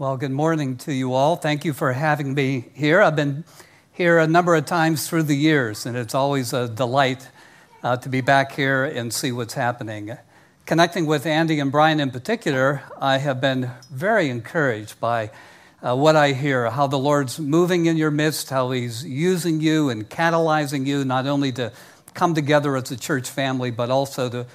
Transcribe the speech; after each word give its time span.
Well, 0.00 0.16
good 0.16 0.30
morning 0.30 0.78
to 0.78 0.94
you 0.94 1.12
all. 1.12 1.36
Thank 1.36 1.66
you 1.66 1.74
for 1.74 1.92
having 1.92 2.32
me 2.32 2.70
here. 2.72 3.02
I've 3.02 3.16
been 3.16 3.44
here 3.92 4.18
a 4.18 4.26
number 4.26 4.54
of 4.54 4.64
times 4.64 5.06
through 5.06 5.24
the 5.24 5.36
years, 5.36 5.84
and 5.84 5.94
it's 5.94 6.14
always 6.14 6.54
a 6.54 6.68
delight 6.68 7.28
uh, 7.82 7.98
to 7.98 8.08
be 8.08 8.22
back 8.22 8.52
here 8.52 8.82
and 8.82 9.12
see 9.12 9.30
what's 9.30 9.52
happening. 9.52 10.16
Connecting 10.64 11.04
with 11.04 11.26
Andy 11.26 11.60
and 11.60 11.70
Brian 11.70 12.00
in 12.00 12.10
particular, 12.10 12.82
I 12.98 13.18
have 13.18 13.42
been 13.42 13.72
very 13.90 14.30
encouraged 14.30 14.98
by 15.00 15.32
uh, 15.82 15.94
what 15.94 16.16
I 16.16 16.32
hear, 16.32 16.70
how 16.70 16.86
the 16.86 16.98
Lord's 16.98 17.38
moving 17.38 17.84
in 17.84 17.98
your 17.98 18.10
midst, 18.10 18.48
how 18.48 18.70
He's 18.70 19.04
using 19.04 19.60
you 19.60 19.90
and 19.90 20.08
catalyzing 20.08 20.86
you 20.86 21.04
not 21.04 21.26
only 21.26 21.52
to 21.52 21.74
come 22.14 22.32
together 22.32 22.74
as 22.74 22.90
a 22.90 22.96
church 22.96 23.28
family, 23.28 23.70
but 23.70 23.90
also 23.90 24.30
to 24.30 24.46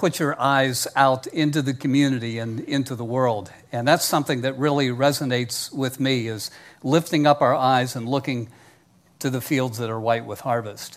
put 0.00 0.18
your 0.18 0.40
eyes 0.40 0.88
out 0.96 1.26
into 1.26 1.60
the 1.60 1.74
community 1.74 2.38
and 2.38 2.60
into 2.60 2.94
the 2.94 3.04
world. 3.04 3.52
And 3.70 3.86
that's 3.86 4.02
something 4.02 4.40
that 4.40 4.56
really 4.56 4.88
resonates 4.88 5.70
with 5.70 6.00
me 6.00 6.26
is 6.26 6.50
lifting 6.82 7.26
up 7.26 7.42
our 7.42 7.54
eyes 7.54 7.94
and 7.94 8.08
looking 8.08 8.48
to 9.18 9.28
the 9.28 9.42
fields 9.42 9.76
that 9.76 9.90
are 9.90 10.00
white 10.00 10.24
with 10.24 10.40
harvest. 10.40 10.96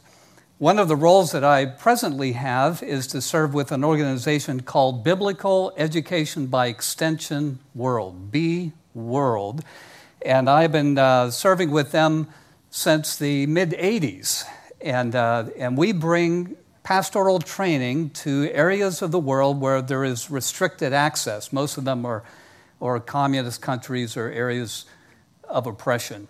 One 0.57 0.79
of 0.79 0.87
the 0.87 0.95
roles 0.95 1.33
that 1.33 1.43
I 1.43 1.65
presently 1.65 2.31
have 2.31 2.81
is 2.81 3.05
to 3.07 3.19
serve 3.19 3.53
with 3.53 3.73
an 3.73 3.83
organization 3.83 4.61
called 4.61 5.03
Biblical 5.03 5.73
Education 5.75 6.47
by 6.47 6.67
Extension 6.67 7.59
World, 7.75 8.31
BEE 8.31 8.71
World. 8.93 9.65
And 10.25 10.49
I've 10.49 10.71
been 10.71 10.97
uh, 10.97 11.29
serving 11.29 11.71
with 11.71 11.91
them 11.91 12.29
since 12.69 13.17
the 13.17 13.47
mid 13.47 13.71
80s. 13.71 14.45
And, 14.79 15.13
uh, 15.13 15.47
and 15.57 15.77
we 15.77 15.91
bring 15.91 16.55
pastoral 16.83 17.39
training 17.39 18.09
to 18.11 18.49
areas 18.51 19.01
of 19.01 19.11
the 19.11 19.19
world 19.19 19.59
where 19.59 19.81
there 19.81 20.03
is 20.03 20.29
restricted 20.29 20.93
access. 20.93 21.51
Most 21.51 21.77
of 21.77 21.85
them 21.85 22.05
are 22.05 22.23
or 22.83 22.99
communist 22.99 23.61
countries 23.61 24.17
or 24.17 24.29
areas 24.29 24.83
of 25.45 25.65
oppression. 25.65 26.27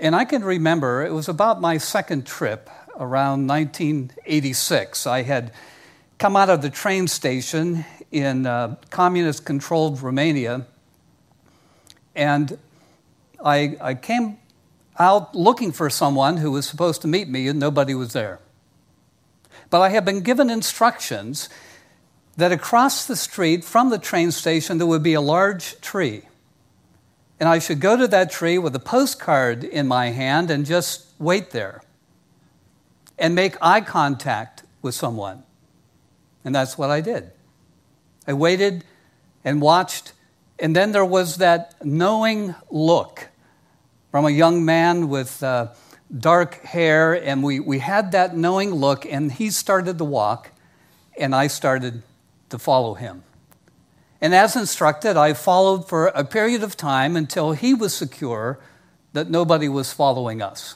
And 0.00 0.16
I 0.16 0.24
can 0.24 0.42
remember 0.42 1.04
it 1.04 1.12
was 1.12 1.28
about 1.28 1.60
my 1.60 1.76
second 1.76 2.26
trip 2.26 2.70
around 2.98 3.46
1986. 3.46 5.06
I 5.06 5.22
had 5.22 5.52
come 6.16 6.36
out 6.36 6.48
of 6.48 6.62
the 6.62 6.70
train 6.70 7.06
station 7.06 7.84
in 8.10 8.46
uh, 8.46 8.76
communist 8.88 9.44
controlled 9.44 10.00
Romania, 10.00 10.66
and 12.16 12.56
I, 13.44 13.76
I 13.78 13.94
came 13.94 14.38
out 14.98 15.34
looking 15.34 15.70
for 15.70 15.90
someone 15.90 16.38
who 16.38 16.50
was 16.50 16.66
supposed 16.66 17.02
to 17.02 17.08
meet 17.08 17.28
me, 17.28 17.46
and 17.46 17.60
nobody 17.60 17.94
was 17.94 18.14
there. 18.14 18.40
But 19.70 19.82
I 19.82 19.90
have 19.90 20.04
been 20.04 20.20
given 20.20 20.50
instructions 20.50 21.48
that 22.36 22.52
across 22.52 23.04
the 23.04 23.16
street 23.16 23.64
from 23.64 23.90
the 23.90 23.98
train 23.98 24.30
station 24.30 24.78
there 24.78 24.86
would 24.86 25.02
be 25.02 25.14
a 25.14 25.20
large 25.20 25.80
tree. 25.80 26.22
And 27.40 27.48
I 27.48 27.58
should 27.58 27.80
go 27.80 27.96
to 27.96 28.08
that 28.08 28.30
tree 28.30 28.58
with 28.58 28.74
a 28.74 28.80
postcard 28.80 29.62
in 29.64 29.86
my 29.86 30.10
hand 30.10 30.50
and 30.50 30.64
just 30.64 31.06
wait 31.18 31.50
there 31.50 31.82
and 33.18 33.34
make 33.34 33.56
eye 33.60 33.80
contact 33.80 34.62
with 34.82 34.94
someone. 34.94 35.42
And 36.44 36.54
that's 36.54 36.78
what 36.78 36.90
I 36.90 37.00
did. 37.00 37.30
I 38.26 38.32
waited 38.32 38.84
and 39.44 39.60
watched, 39.60 40.12
and 40.58 40.74
then 40.74 40.92
there 40.92 41.04
was 41.04 41.36
that 41.36 41.74
knowing 41.84 42.54
look 42.70 43.28
from 44.10 44.24
a 44.24 44.30
young 44.30 44.64
man 44.64 45.08
with. 45.08 45.42
Uh, 45.42 45.68
dark 46.16 46.62
hair, 46.62 47.12
and 47.14 47.42
we, 47.42 47.60
we 47.60 47.78
had 47.80 48.12
that 48.12 48.36
knowing 48.36 48.74
look, 48.74 49.04
and 49.06 49.32
he 49.32 49.50
started 49.50 49.98
to 49.98 50.04
walk, 50.04 50.52
and 51.18 51.34
I 51.34 51.46
started 51.46 52.02
to 52.50 52.58
follow 52.58 52.94
him. 52.94 53.24
And 54.20 54.34
as 54.34 54.56
instructed, 54.56 55.16
I 55.16 55.32
followed 55.32 55.88
for 55.88 56.08
a 56.08 56.24
period 56.24 56.62
of 56.62 56.76
time 56.76 57.16
until 57.16 57.52
he 57.52 57.74
was 57.74 57.94
secure 57.94 58.58
that 59.12 59.30
nobody 59.30 59.68
was 59.68 59.92
following 59.92 60.42
us. 60.42 60.74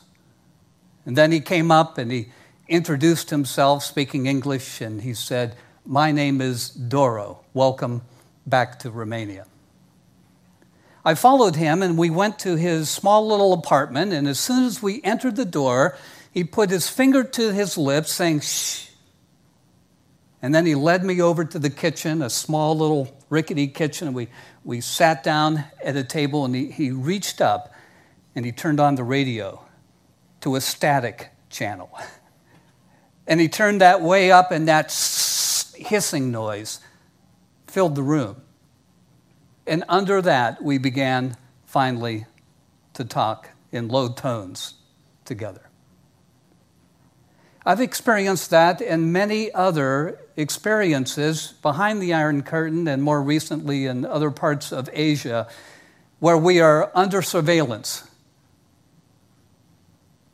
And 1.04 1.16
then 1.16 1.32
he 1.32 1.40
came 1.40 1.70
up 1.70 1.98
and 1.98 2.12
he 2.12 2.28
introduced 2.68 3.30
himself, 3.30 3.82
speaking 3.82 4.26
English, 4.26 4.80
and 4.80 5.02
he 5.02 5.14
said, 5.14 5.56
My 5.84 6.12
name 6.12 6.40
is 6.40 6.70
Doro. 6.70 7.40
Welcome 7.52 8.02
back 8.46 8.78
to 8.80 8.90
Romania. 8.90 9.46
I 11.04 11.14
followed 11.14 11.56
him 11.56 11.82
and 11.82 11.98
we 11.98 12.10
went 12.10 12.38
to 12.40 12.56
his 12.56 12.88
small 12.88 13.26
little 13.26 13.52
apartment. 13.52 14.12
And 14.12 14.28
as 14.28 14.38
soon 14.38 14.64
as 14.64 14.82
we 14.82 15.02
entered 15.02 15.36
the 15.36 15.44
door, 15.44 15.96
he 16.32 16.44
put 16.44 16.70
his 16.70 16.88
finger 16.88 17.24
to 17.24 17.52
his 17.52 17.76
lips, 17.76 18.12
saying, 18.12 18.40
shh. 18.40 18.88
And 20.40 20.54
then 20.54 20.66
he 20.66 20.74
led 20.74 21.04
me 21.04 21.20
over 21.20 21.44
to 21.44 21.58
the 21.58 21.70
kitchen, 21.70 22.22
a 22.22 22.30
small 22.30 22.76
little 22.76 23.16
rickety 23.30 23.68
kitchen. 23.68 24.08
And 24.08 24.16
we, 24.16 24.28
we 24.64 24.80
sat 24.80 25.22
down 25.22 25.64
at 25.82 25.96
a 25.96 26.04
table 26.04 26.44
and 26.44 26.54
he, 26.54 26.70
he 26.70 26.90
reached 26.90 27.40
up 27.40 27.72
and 28.34 28.44
he 28.44 28.52
turned 28.52 28.80
on 28.80 28.94
the 28.94 29.04
radio 29.04 29.64
to 30.40 30.56
a 30.56 30.60
static 30.60 31.30
channel. 31.50 31.90
And 33.24 33.40
he 33.40 33.48
turned 33.48 33.80
that 33.80 34.02
way 34.02 34.32
up, 34.32 34.50
and 34.50 34.66
that 34.66 34.86
hissing 35.76 36.32
noise 36.32 36.80
filled 37.68 37.94
the 37.94 38.02
room. 38.02 38.42
And 39.66 39.84
under 39.88 40.20
that, 40.22 40.62
we 40.62 40.78
began 40.78 41.36
finally 41.64 42.26
to 42.94 43.04
talk 43.04 43.50
in 43.70 43.88
low 43.88 44.08
tones 44.08 44.74
together. 45.24 45.68
I've 47.64 47.80
experienced 47.80 48.50
that 48.50 48.82
and 48.82 49.12
many 49.12 49.52
other 49.52 50.18
experiences 50.36 51.54
behind 51.62 52.02
the 52.02 52.12
Iron 52.12 52.42
Curtain 52.42 52.88
and 52.88 53.02
more 53.02 53.22
recently 53.22 53.86
in 53.86 54.04
other 54.04 54.32
parts 54.32 54.72
of 54.72 54.90
Asia 54.92 55.46
where 56.18 56.36
we 56.38 56.60
are 56.60 56.90
under 56.94 57.22
surveillance, 57.22 58.08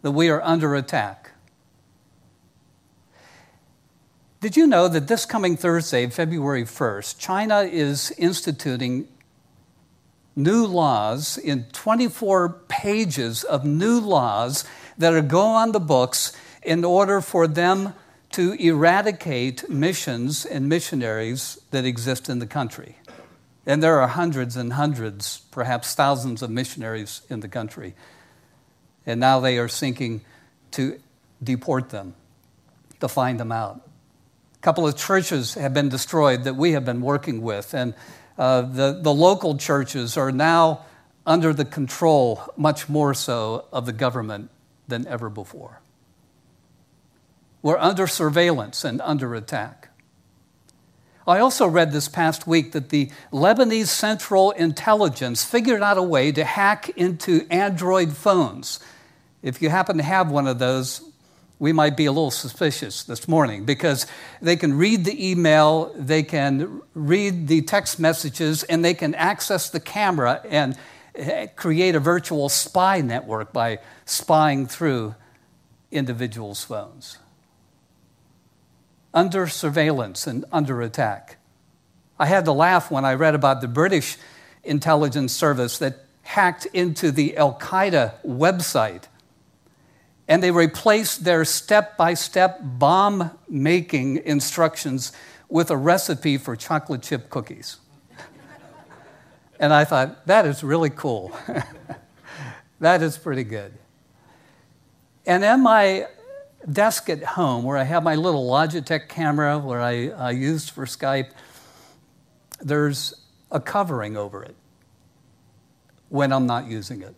that 0.03 0.13
we 0.13 0.31
are 0.31 0.43
under 0.43 0.75
attack. 0.75 1.33
Did 4.41 4.57
you 4.57 4.67
know 4.67 4.89
that 4.89 5.09
this 5.09 5.27
coming 5.27 5.57
Thursday, 5.57 6.07
February 6.07 6.65
1st, 6.65 7.19
China 7.19 7.61
is 7.61 8.11
instituting 8.13 9.09
new 10.39 10.65
laws, 10.65 11.37
in 11.37 11.65
24 11.73 12.49
pages 12.69 13.43
of 13.43 13.65
new 13.65 13.99
laws 13.99 14.65
that 14.97 15.13
are 15.13 15.21
go 15.21 15.43
on 15.43 15.73
the 15.73 15.81
books 15.81 16.33
in 16.63 16.85
order 16.85 17.21
for 17.21 17.49
them 17.49 17.93
to 18.31 18.53
eradicate 18.53 19.69
missions 19.69 20.47
and 20.47 20.69
missionaries 20.69 21.59
that 21.73 21.85
exist 21.85 22.29
in 22.29 22.39
the 22.39 22.47
country. 22.47 22.97
And 23.67 23.83
there 23.83 24.01
are 24.01 24.09
hundreds 24.09 24.57
and 24.57 24.73
hundreds, 24.75 25.43
perhaps 25.51 25.95
thousands 25.95 26.41
of 26.41 26.51
missionaries 26.51 27.23
in 27.29 27.41
the 27.41 27.49
country. 27.49 27.95
And 29.05 29.19
now 29.19 29.41
they 29.41 29.59
are 29.59 29.69
seeking 29.69 30.23
to 30.73 31.01
deport 31.43 31.91
them, 31.91 32.15
to 33.01 33.09
find 33.09 33.41
them 33.41 33.51
out. 33.51 33.81
A 34.55 34.61
couple 34.61 34.87
of 34.87 34.97
churches 34.97 35.55
have 35.55 35.75
been 35.75 35.89
destroyed 35.89 36.45
that 36.45 36.55
we 36.55 36.73
have 36.73 36.85
been 36.85 37.01
working 37.01 37.43
with. 37.43 37.75
And 37.75 37.95
uh, 38.39 38.63
the, 38.63 38.99
the 39.03 39.13
local 39.13 39.57
churches 39.59 40.17
are 40.17 40.33
now 40.33 40.85
under 41.27 41.53
the 41.53 41.65
control, 41.65 42.43
much 42.57 42.89
more 42.89 43.13
so, 43.13 43.67
of 43.73 43.85
the 43.85 43.93
government 43.93 44.51
than 44.87 45.07
ever 45.07 45.29
before. 45.29 45.81
We're 47.61 47.79
under 47.79 48.07
surveillance 48.07 48.85
and 48.85 49.01
under 49.03 49.35
attack. 49.35 49.91
I 51.27 51.41
also 51.41 51.67
read 51.67 51.93
this 51.93 52.09
past 52.09 52.47
week 52.47 52.73
that 52.73 52.89
the 52.89 53.11
Lebanese 53.31 53.89
Central 53.89 54.53
Intelligence 54.53 55.45
figured 55.45 55.83
out 55.83 55.99
a 55.99 56.03
way 56.03 56.33
to 56.33 56.45
hack 56.45 56.89
into 56.91 57.47
Android 57.51 58.17
phones. 58.17 58.81
If 59.43 59.61
you 59.61 59.69
happen 59.69 59.99
to 59.99 60.03
have 60.03 60.31
one 60.31 60.47
of 60.47 60.59
those, 60.59 61.03
we 61.59 61.73
might 61.73 61.97
be 61.97 62.07
a 62.07 62.13
little 62.13 62.31
suspicious 62.31 63.03
this 63.03 63.27
morning 63.27 63.65
because 63.65 64.07
they 64.41 64.57
can 64.57 64.79
read 64.79 65.05
the 65.05 65.31
email, 65.31 65.93
they 65.97 66.23
can 66.23 66.83
read 66.95 67.49
the 67.49 67.63
text 67.63 67.99
messages, 67.99 68.63
and 68.65 68.85
they 68.85 68.95
can 68.95 69.15
access 69.17 69.69
the 69.69 69.81
camera 69.81 70.41
and 70.49 70.77
eh, 71.17 71.47
create 71.57 71.97
a 71.97 72.01
virtual 72.01 72.49
spy 72.49 73.01
network 73.01 73.53
by 73.53 73.79
spying 74.05 74.67
through 74.67 75.17
individuals' 75.91 76.63
phones. 76.63 77.19
Under 79.13 79.49
surveillance 79.49 80.27
and 80.27 80.45
under 80.53 80.81
attack. 80.81 81.39
I 82.21 82.27
had 82.27 82.45
to 82.45 82.53
laugh 82.53 82.91
when 82.91 83.05
I 83.05 83.15
read 83.15 83.35
about 83.35 83.61
the 83.61 83.69
British 83.69 84.17
intelligence 84.63 85.33
service 85.33 85.79
that 85.79 86.05
hacked 86.23 86.67
into 86.67 87.11
the 87.11 87.37
Al 87.37 87.59
Qaeda 87.59 88.15
website 88.25 89.05
and 90.29 90.43
they 90.43 90.51
replaced 90.51 91.25
their 91.25 91.45
step 91.45 91.97
by 91.97 92.15
step 92.15 92.61
bomb 92.63 93.31
making 93.49 94.19
instructions 94.19 95.13
with 95.49 95.71
a 95.71 95.77
recipe 95.77 96.37
for 96.37 96.55
chocolate 96.55 97.03
chip 97.03 97.31
cookies. 97.31 97.79
and 99.59 99.73
I 99.73 99.85
thought, 99.85 100.27
that 100.27 100.45
is 100.45 100.63
really 100.63 100.91
cool. 100.91 101.37
that 102.81 103.03
is 103.03 103.17
pretty 103.17 103.45
good. 103.45 103.73
And 105.27 105.45
at 105.45 105.57
my 105.57 106.07
desk 106.71 107.09
at 107.09 107.23
home, 107.23 107.65
where 107.65 107.79
I 107.79 107.85
have 107.85 108.03
my 108.03 108.15
little 108.15 108.49
Logitech 108.49 109.09
camera, 109.09 109.59
where 109.59 109.81
I, 109.81 110.09
I 110.09 110.31
used 110.33 110.71
for 110.71 110.85
Skype, 110.85 111.31
there's 112.61 113.15
a 113.51 113.61
covering 113.61 114.17
over 114.17 114.43
it. 114.43 114.55
when 116.11 116.33
I'm 116.33 116.47
not 116.47 116.67
using 116.67 117.03
it 117.03 117.15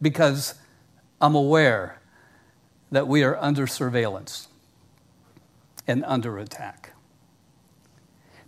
because 0.00 0.54
I'm 1.20 1.34
aware 1.34 2.00
that 2.90 3.08
we 3.08 3.22
are 3.22 3.36
under 3.36 3.66
surveillance 3.66 4.48
and 5.86 6.04
under 6.04 6.38
attack. 6.38 6.92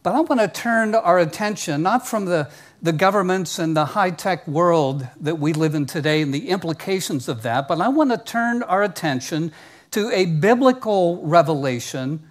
But 0.03 0.15
I 0.15 0.21
want 0.21 0.41
to 0.41 0.49
turn 0.49 0.95
our 0.95 1.19
attention 1.19 1.83
not 1.83 2.07
from 2.07 2.25
the, 2.25 2.51
the 2.81 2.93
governments 2.93 3.59
and 3.59 3.77
the 3.77 3.85
high 3.87 4.11
tech 4.11 4.47
world 4.49 5.07
that 5.21 5.39
we 5.39 5.53
live 5.53 5.75
in 5.75 5.85
today 5.85 6.23
and 6.23 6.33
the 6.33 6.49
implications 6.49 7.29
of 7.29 7.43
that, 7.43 7.69
but 7.69 7.81
I 7.81 7.89
want 7.89 8.11
to 8.11 8.19
turn 8.19 8.63
our 8.63 8.83
attention 8.83 9.53
to 9.91 10.11
a 10.11 10.25
biblical 10.25 11.21
revelation 11.23 12.31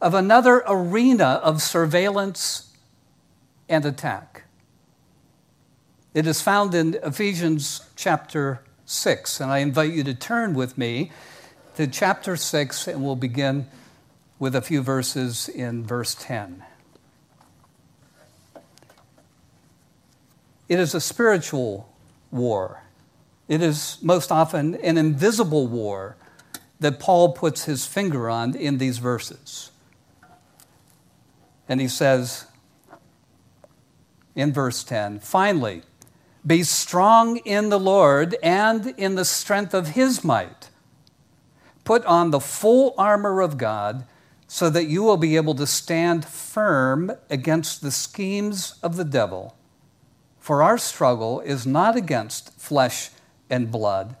of 0.00 0.14
another 0.14 0.62
arena 0.68 1.40
of 1.42 1.62
surveillance 1.62 2.76
and 3.68 3.84
attack. 3.84 4.44
It 6.14 6.26
is 6.26 6.40
found 6.40 6.74
in 6.74 6.94
Ephesians 7.02 7.88
chapter 7.96 8.62
6, 8.88 9.40
and 9.40 9.50
I 9.50 9.58
invite 9.58 9.92
you 9.92 10.02
to 10.04 10.14
turn 10.14 10.54
with 10.54 10.78
me 10.78 11.12
to 11.76 11.86
chapter 11.86 12.36
6, 12.36 12.88
and 12.88 13.04
we'll 13.04 13.16
begin 13.16 13.66
with 14.38 14.56
a 14.56 14.62
few 14.62 14.80
verses 14.80 15.46
in 15.46 15.84
verse 15.84 16.16
10. 16.18 16.64
It 20.70 20.78
is 20.78 20.94
a 20.94 21.00
spiritual 21.02 21.92
war. 22.30 22.82
It 23.46 23.62
is 23.62 23.98
most 24.00 24.32
often 24.32 24.74
an 24.76 24.96
invisible 24.96 25.66
war 25.66 26.16
that 26.80 26.98
Paul 26.98 27.32
puts 27.32 27.64
his 27.64 27.84
finger 27.84 28.30
on 28.30 28.54
in 28.54 28.78
these 28.78 28.96
verses. 28.96 29.70
And 31.68 31.78
he 31.78 31.88
says 31.88 32.46
in 34.34 34.50
verse 34.50 34.82
10 34.82 35.20
finally, 35.20 35.82
be 36.46 36.62
strong 36.62 37.38
in 37.38 37.68
the 37.68 37.80
Lord 37.80 38.36
and 38.42 38.94
in 38.96 39.14
the 39.14 39.24
strength 39.24 39.74
of 39.74 39.88
his 39.88 40.24
might. 40.24 40.70
Put 41.84 42.04
on 42.04 42.30
the 42.30 42.40
full 42.40 42.94
armor 42.98 43.40
of 43.40 43.58
God 43.58 44.06
so 44.46 44.70
that 44.70 44.86
you 44.86 45.02
will 45.02 45.16
be 45.16 45.36
able 45.36 45.54
to 45.54 45.66
stand 45.66 46.24
firm 46.24 47.12
against 47.28 47.82
the 47.82 47.90
schemes 47.90 48.78
of 48.82 48.96
the 48.96 49.04
devil. 49.04 49.54
For 50.38 50.62
our 50.62 50.78
struggle 50.78 51.40
is 51.40 51.66
not 51.66 51.96
against 51.96 52.58
flesh 52.58 53.10
and 53.50 53.70
blood, 53.70 54.16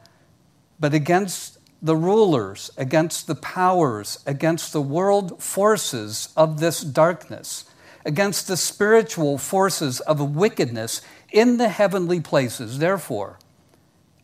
but 0.78 0.92
against 0.92 1.58
the 1.80 1.96
rulers, 1.96 2.70
against 2.76 3.26
the 3.26 3.34
powers, 3.34 4.18
against 4.26 4.72
the 4.72 4.82
world 4.82 5.42
forces 5.42 6.32
of 6.36 6.60
this 6.60 6.82
darkness, 6.82 7.64
against 8.04 8.48
the 8.48 8.56
spiritual 8.56 9.38
forces 9.38 10.00
of 10.00 10.36
wickedness 10.36 11.00
in 11.30 11.56
the 11.58 11.68
heavenly 11.68 12.20
places. 12.20 12.78
Therefore, 12.78 13.38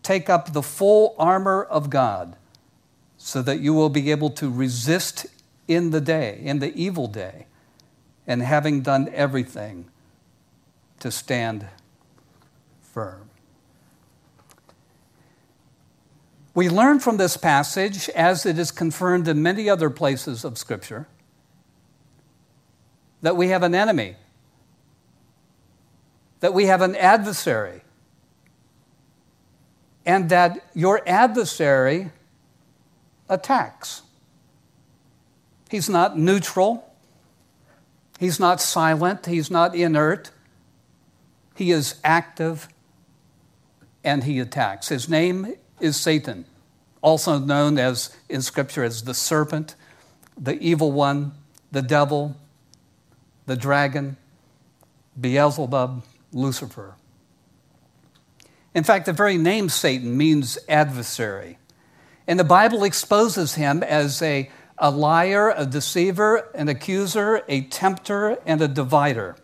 take 0.03 0.29
up 0.29 0.53
the 0.53 0.63
full 0.63 1.15
armor 1.19 1.63
of 1.63 1.91
God 1.91 2.37
so 3.17 3.43
that 3.43 3.61
you 3.61 3.73
will 3.73 3.89
be 3.89 4.11
able 4.11 4.31
to 4.31 4.51
resist 4.51 5.27
in 5.67 5.91
the 5.91 6.01
day, 6.01 6.39
in 6.43 6.59
the 6.59 6.75
evil 6.75 7.07
day, 7.07 7.47
and 8.27 8.43
having 8.43 8.83
done 8.83 9.11
everything, 9.15 9.87
to 11.01 11.11
stand 11.11 11.67
firm. 12.81 13.29
We 16.55 16.69
learn 16.69 17.01
from 17.01 17.17
this 17.17 17.37
passage, 17.37 18.09
as 18.11 18.47
it 18.47 18.59
is 18.59 18.71
confirmed 18.71 19.27
in 19.27 19.43
many 19.43 19.69
other 19.69 19.91
places 19.91 20.45
of 20.45 20.57
Scripture, 20.57 21.09
that 23.23 23.37
we 23.37 23.49
have 23.49 23.63
an 23.63 23.75
enemy 23.75 24.17
that 26.45 26.53
we 26.53 26.67
have 26.67 26.83
an 26.83 26.95
adversary, 26.97 27.81
and 30.05 30.29
that 30.29 30.63
your 30.75 31.01
adversary 31.07 32.11
attacks. 33.31 34.03
He's 35.71 35.89
not 35.89 36.19
neutral, 36.19 36.87
he's 38.21 38.39
not 38.39 38.61
silent, 38.61 39.25
he's 39.25 39.51
not 39.51 39.75
inert, 39.75 40.33
he 41.55 41.71
is 41.71 41.99
active 42.05 42.69
and 44.05 44.25
he 44.25 44.39
attacks. 44.39 44.89
His 44.89 45.09
name 45.09 45.55
is 45.81 45.97
Satan, 45.99 46.45
also 47.01 47.39
known 47.39 47.79
as 47.79 48.15
in 48.29 48.43
Scripture 48.43 48.85
as 48.85 49.05
the 49.05 49.15
serpent, 49.15 49.77
the 50.37 50.59
evil 50.61 50.93
one, 50.93 51.33
the 51.73 51.81
devil, 51.81 52.37
the 53.47 53.57
dragon, 53.57 54.19
Beelzebub, 55.19 56.03
Lucifer. 56.35 56.97
In 58.75 58.85
fact, 58.85 59.07
the 59.07 59.13
very 59.13 59.39
name 59.39 59.69
Satan 59.69 60.17
means 60.17 60.59
adversary. 60.69 61.59
And 62.27 62.39
the 62.39 62.45
Bible 62.45 62.85
exposes 62.85 63.55
him 63.55 63.83
as 63.83 64.21
a, 64.21 64.51
a 64.77 64.91
liar, 64.91 65.55
a 65.57 65.65
deceiver, 65.65 66.51
an 66.55 66.69
accuser, 66.69 67.43
a 67.49 67.63
tempter, 67.63 68.39
and 68.45 68.61
a 68.61 68.69
divider. 68.69 69.37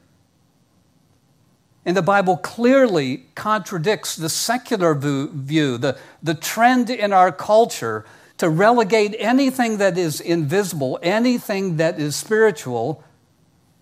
And 1.85 1.97
the 1.97 2.03
Bible 2.03 2.37
clearly 2.37 3.27
contradicts 3.35 4.17
the 4.17 4.29
secular 4.29 4.95
view, 4.95 5.79
the, 5.79 5.97
the 6.23 6.35
trend 6.35 6.91
in 6.91 7.13
our 7.13 7.33
culture 7.33 8.05
to 8.39 8.49
relegate 8.49 9.15
anything 9.19 9.79
that 9.79 9.97
is 9.97 10.21
invisible, 10.21 10.99
anything 11.03 11.77
that 11.77 12.01
is 12.01 12.17
spiritual, 12.17 13.05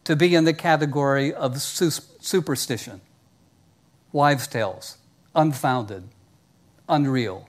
to 0.04 0.16
be 0.16 0.34
in 0.34 0.44
the 0.44 0.54
category 0.54 1.32
of 1.32 1.60
superstition, 2.18 3.00
wives' 4.12 4.46
tales, 4.46 4.98
unfounded, 5.34 6.04
unreal. 6.88 7.48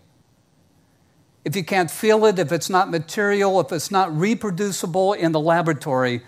If 1.46 1.56
you 1.56 1.64
can't 1.64 1.90
feel 1.90 2.26
it, 2.26 2.38
if 2.38 2.52
it's 2.52 2.70
not 2.70 2.92
material, 2.92 3.60
if 3.60 3.72
it's 3.72 3.90
not 3.90 4.16
reproducible 4.16 5.14
in 5.14 5.32
the 5.32 5.40
laboratory, 5.40 6.22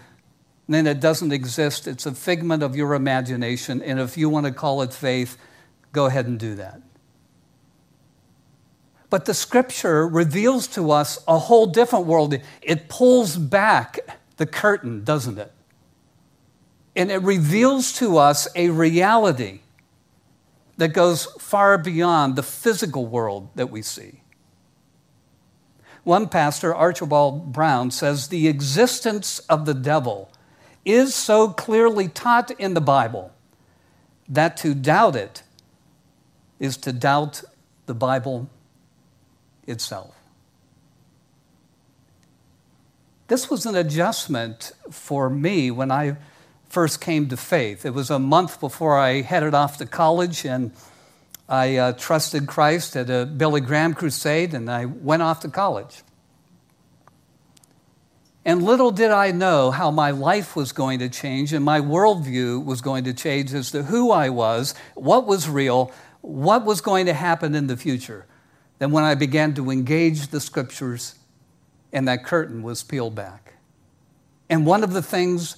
then 0.68 0.88
it 0.88 1.00
doesn't 1.00 1.32
exist. 1.32 1.88
It's 1.88 2.06
a 2.06 2.14
figment 2.14 2.64
of 2.64 2.76
your 2.76 2.94
imagination. 2.94 3.82
And 3.82 4.00
if 4.00 4.18
you 4.18 4.30
want 4.30 4.46
to 4.46 4.52
call 4.52 4.82
it 4.82 4.94
faith, 4.94 5.38
go 5.92 6.06
ahead 6.06 6.28
and 6.28 6.40
do 6.40 6.56
that. 6.56 6.82
But 9.10 9.26
the 9.26 9.34
scripture 9.34 10.08
reveals 10.08 10.68
to 10.68 10.90
us 10.92 11.22
a 11.28 11.38
whole 11.38 11.68
different 11.68 12.06
world. 12.06 12.34
It 12.62 12.88
pulls 12.88 13.36
back 13.36 14.00
the 14.38 14.46
curtain, 14.46 15.04
doesn't 15.04 15.38
it? 15.38 15.52
And 16.96 17.12
it 17.12 17.22
reveals 17.22 17.94
to 17.94 18.18
us 18.18 18.48
a 18.56 18.70
reality 18.70 19.62
that 20.78 20.90
goes 20.90 21.26
far 21.40 21.78
beyond 21.78 22.36
the 22.36 22.44
physical 22.44 23.06
world 23.06 23.50
that 23.56 23.70
we 23.70 23.82
see. 23.82 24.22
One 26.04 26.28
pastor, 26.28 26.74
Archibald 26.74 27.54
Brown, 27.54 27.92
says 27.92 28.28
the 28.28 28.48
existence 28.48 29.40
of 29.42 29.66
the 29.66 29.76
devil 29.76 30.32
is 30.84 31.14
so 31.14 31.50
clearly 31.50 32.08
taught 32.08 32.50
in 32.52 32.74
the 32.74 32.82
Bible 32.82 33.32
that 34.28 34.58
to 34.58 34.74
doubt 34.74 35.16
it 35.16 35.44
is 36.60 36.78
to 36.78 36.92
doubt 36.92 37.44
the 37.86 37.94
Bible 37.94 38.50
itself. 39.68 40.16
This 43.28 43.50
was 43.50 43.66
an 43.66 43.76
adjustment 43.76 44.72
for 44.90 45.30
me 45.30 45.72
when 45.72 45.92
I 45.92 46.18
first 46.72 47.02
came 47.02 47.28
to 47.28 47.38
faith. 47.38 47.86
It 47.86 47.94
was 47.94 48.10
a 48.10 48.18
month 48.18 48.60
before 48.62 48.98
I 48.98 49.22
headed 49.22 49.54
off 49.54 49.78
to 49.80 49.86
college, 49.86 50.46
and 50.46 50.72
I 51.50 51.76
uh, 51.76 51.94
trusted 51.94 52.48
Christ 52.48 52.96
at 52.96 53.10
a 53.10 53.26
Billy 53.26 53.60
Graham 53.60 53.94
crusade, 53.94 54.54
and 54.54 54.72
I 54.72 54.86
went 54.86 55.22
off 55.22 55.42
to 55.42 55.50
college. 55.50 56.02
And 58.46 58.64
little 58.64 58.90
did 58.90 59.12
I 59.12 59.32
know 59.32 59.70
how 59.70 59.92
my 59.92 60.12
life 60.12 60.56
was 60.56 60.72
going 60.72 61.00
to 61.00 61.10
change 61.10 61.54
and 61.54 61.64
my 61.64 61.80
worldview 61.80 62.66
was 62.66 62.82
going 62.82 63.04
to 63.04 63.14
change 63.14 63.54
as 63.54 63.70
to 63.70 63.84
who 63.84 64.12
I 64.12 64.30
was, 64.30 64.74
what 64.96 65.28
was 65.28 65.48
real, 65.48 65.92
what 66.22 66.66
was 66.66 66.82
going 66.82 67.06
to 67.06 67.14
happen 67.14 67.54
in 67.54 67.68
the 67.68 67.78
future. 67.78 68.26
Then, 68.80 68.90
when 68.90 69.04
I 69.04 69.14
began 69.14 69.54
to 69.56 69.70
engage 69.70 70.28
the 70.28 70.40
scriptures, 70.40 71.16
and 71.94 72.08
that 72.08 72.26
curtain 72.26 72.64
was 72.64 72.82
peeled 72.82 73.14
back. 73.14 73.56
And 74.50 74.66
one 74.66 74.84
of 74.84 74.94
the 74.94 75.04
things 75.04 75.58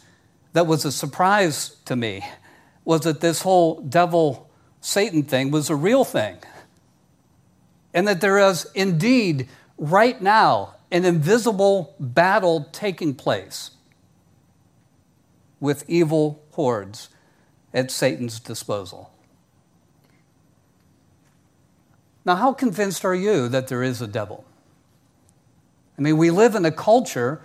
that 0.53 0.67
was 0.67 0.86
a 0.86 0.91
surprise 0.91 1.75
to 1.86 1.95
me 1.95 2.24
was 2.86 3.01
that 3.01 3.22
this 3.22 3.41
whole 3.41 3.81
devil 3.81 4.50
Satan 4.81 5.24
thing 5.24 5.51
was 5.51 5.69
a 5.69 5.75
real 5.75 6.03
thing. 6.03 6.38
And 7.93 8.07
that 8.07 8.22
there 8.22 8.38
is 8.39 8.67
indeed, 8.74 9.48
right 9.77 10.22
now, 10.22 10.75
an 10.91 11.05
invisible 11.05 11.95
battle 12.00 12.67
taking 12.72 13.15
place 13.15 13.72
with 15.60 15.86
evil 15.88 16.43
hordes 16.51 17.10
at 17.74 17.89
Satan's 17.89 18.39
disposal. 18.39 19.12
Now, 22.25 22.36
how 22.36 22.53
convinced 22.53 23.03
are 23.05 23.15
you 23.15 23.48
that 23.50 23.67
there 23.67 23.83
is 23.83 24.01
a 24.01 24.07
devil? 24.07 24.45
I 25.98 26.01
mean, 26.01 26.17
we 26.17 26.29
live 26.29 26.55
in 26.55 26.65
a 26.65 26.72
culture 26.72 27.41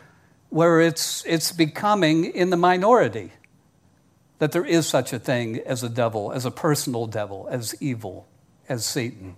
where 0.50 0.80
it's, 0.80 1.24
it's 1.26 1.52
becoming 1.52 2.24
in 2.24 2.50
the 2.50 2.56
minority. 2.56 3.32
that 4.38 4.52
there 4.52 4.64
is 4.64 4.86
such 4.86 5.12
a 5.12 5.18
thing 5.18 5.58
as 5.66 5.82
a 5.82 5.88
devil, 5.88 6.32
as 6.32 6.44
a 6.44 6.50
personal 6.50 7.06
devil, 7.06 7.48
as 7.50 7.74
evil, 7.80 8.28
as 8.68 8.84
Satan. 8.84 9.34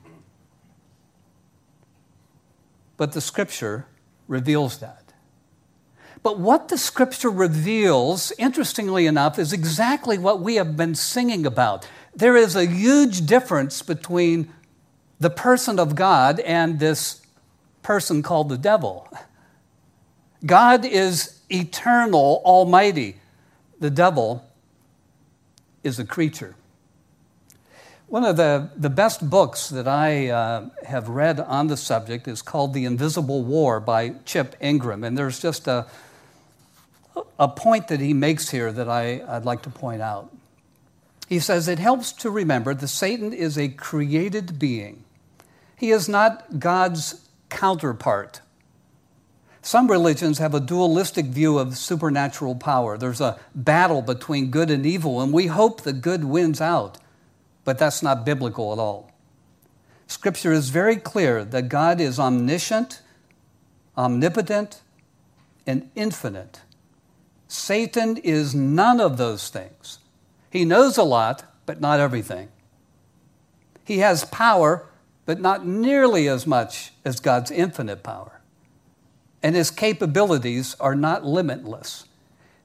But 2.96 3.12
the 3.12 3.20
scripture 3.22 3.86
reveals 4.28 4.78
that. 4.80 5.14
But 6.22 6.38
what 6.38 6.68
the 6.68 6.76
scripture 6.76 7.30
reveals, 7.30 8.30
interestingly 8.38 9.06
enough, 9.06 9.38
is 9.38 9.54
exactly 9.54 10.18
what 10.18 10.40
we 10.40 10.56
have 10.56 10.76
been 10.76 10.94
singing 10.94 11.46
about. 11.46 11.88
There 12.14 12.36
is 12.36 12.54
a 12.54 12.66
huge 12.66 13.24
difference 13.24 13.80
between 13.80 14.52
the 15.18 15.30
person 15.30 15.78
of 15.78 15.94
God 15.94 16.40
and 16.40 16.78
this 16.78 17.22
person 17.82 18.22
called 18.22 18.50
the 18.50 18.58
devil. 18.58 19.08
God 20.44 20.84
is 20.84 21.40
eternal, 21.50 22.42
almighty. 22.44 23.16
The 23.78 23.90
devil 23.90 24.44
is 25.82 25.98
a 25.98 26.04
creature. 26.04 26.54
One 28.08 28.24
of 28.24 28.36
the, 28.36 28.70
the 28.76 28.90
best 28.90 29.30
books 29.30 29.68
that 29.68 29.86
I 29.86 30.28
uh, 30.28 30.70
have 30.84 31.08
read 31.08 31.38
on 31.38 31.68
the 31.68 31.76
subject 31.76 32.26
is 32.26 32.42
called 32.42 32.74
The 32.74 32.84
Invisible 32.84 33.42
War 33.44 33.78
by 33.78 34.14
Chip 34.24 34.56
Ingram. 34.60 35.04
And 35.04 35.16
there's 35.16 35.40
just 35.40 35.68
a, 35.68 35.86
a 37.38 37.46
point 37.46 37.86
that 37.88 38.00
he 38.00 38.12
makes 38.12 38.50
here 38.50 38.72
that 38.72 38.88
I, 38.88 39.22
I'd 39.28 39.44
like 39.44 39.62
to 39.62 39.70
point 39.70 40.02
out. 40.02 40.34
He 41.28 41.38
says 41.38 41.68
it 41.68 41.78
helps 41.78 42.10
to 42.14 42.30
remember 42.30 42.74
that 42.74 42.88
Satan 42.88 43.32
is 43.32 43.56
a 43.56 43.68
created 43.68 44.58
being, 44.58 45.04
he 45.76 45.90
is 45.92 46.08
not 46.08 46.58
God's 46.58 47.28
counterpart. 47.48 48.40
Some 49.62 49.90
religions 49.90 50.38
have 50.38 50.54
a 50.54 50.60
dualistic 50.60 51.26
view 51.26 51.58
of 51.58 51.76
supernatural 51.76 52.54
power. 52.54 52.96
There's 52.96 53.20
a 53.20 53.38
battle 53.54 54.02
between 54.02 54.50
good 54.50 54.70
and 54.70 54.86
evil, 54.86 55.20
and 55.20 55.32
we 55.32 55.48
hope 55.48 55.82
the 55.82 55.92
good 55.92 56.24
wins 56.24 56.60
out 56.60 56.98
but 57.64 57.78
that's 57.78 58.02
not 58.02 58.24
biblical 58.24 58.72
at 58.72 58.78
all. 58.78 59.10
Scripture 60.06 60.52
is 60.52 60.70
very 60.70 60.96
clear 60.96 61.44
that 61.44 61.68
God 61.68 62.00
is 62.00 62.18
omniscient, 62.18 63.00
omnipotent, 63.96 64.82
and 65.66 65.88
infinite. 65.94 66.62
Satan 67.46 68.16
is 68.16 68.54
none 68.54 69.00
of 69.00 69.18
those 69.18 69.48
things. 69.48 69.98
He 70.50 70.64
knows 70.64 70.98
a 70.98 71.04
lot, 71.04 71.44
but 71.66 71.80
not 71.80 72.00
everything. 72.00 72.48
He 73.84 73.98
has 73.98 74.24
power, 74.24 74.86
but 75.26 75.40
not 75.40 75.64
nearly 75.64 76.28
as 76.28 76.46
much 76.46 76.92
as 77.04 77.20
God's 77.20 77.50
infinite 77.50 78.02
power. 78.02 78.39
And 79.42 79.56
his 79.56 79.70
capabilities 79.70 80.76
are 80.80 80.94
not 80.94 81.24
limitless. 81.24 82.06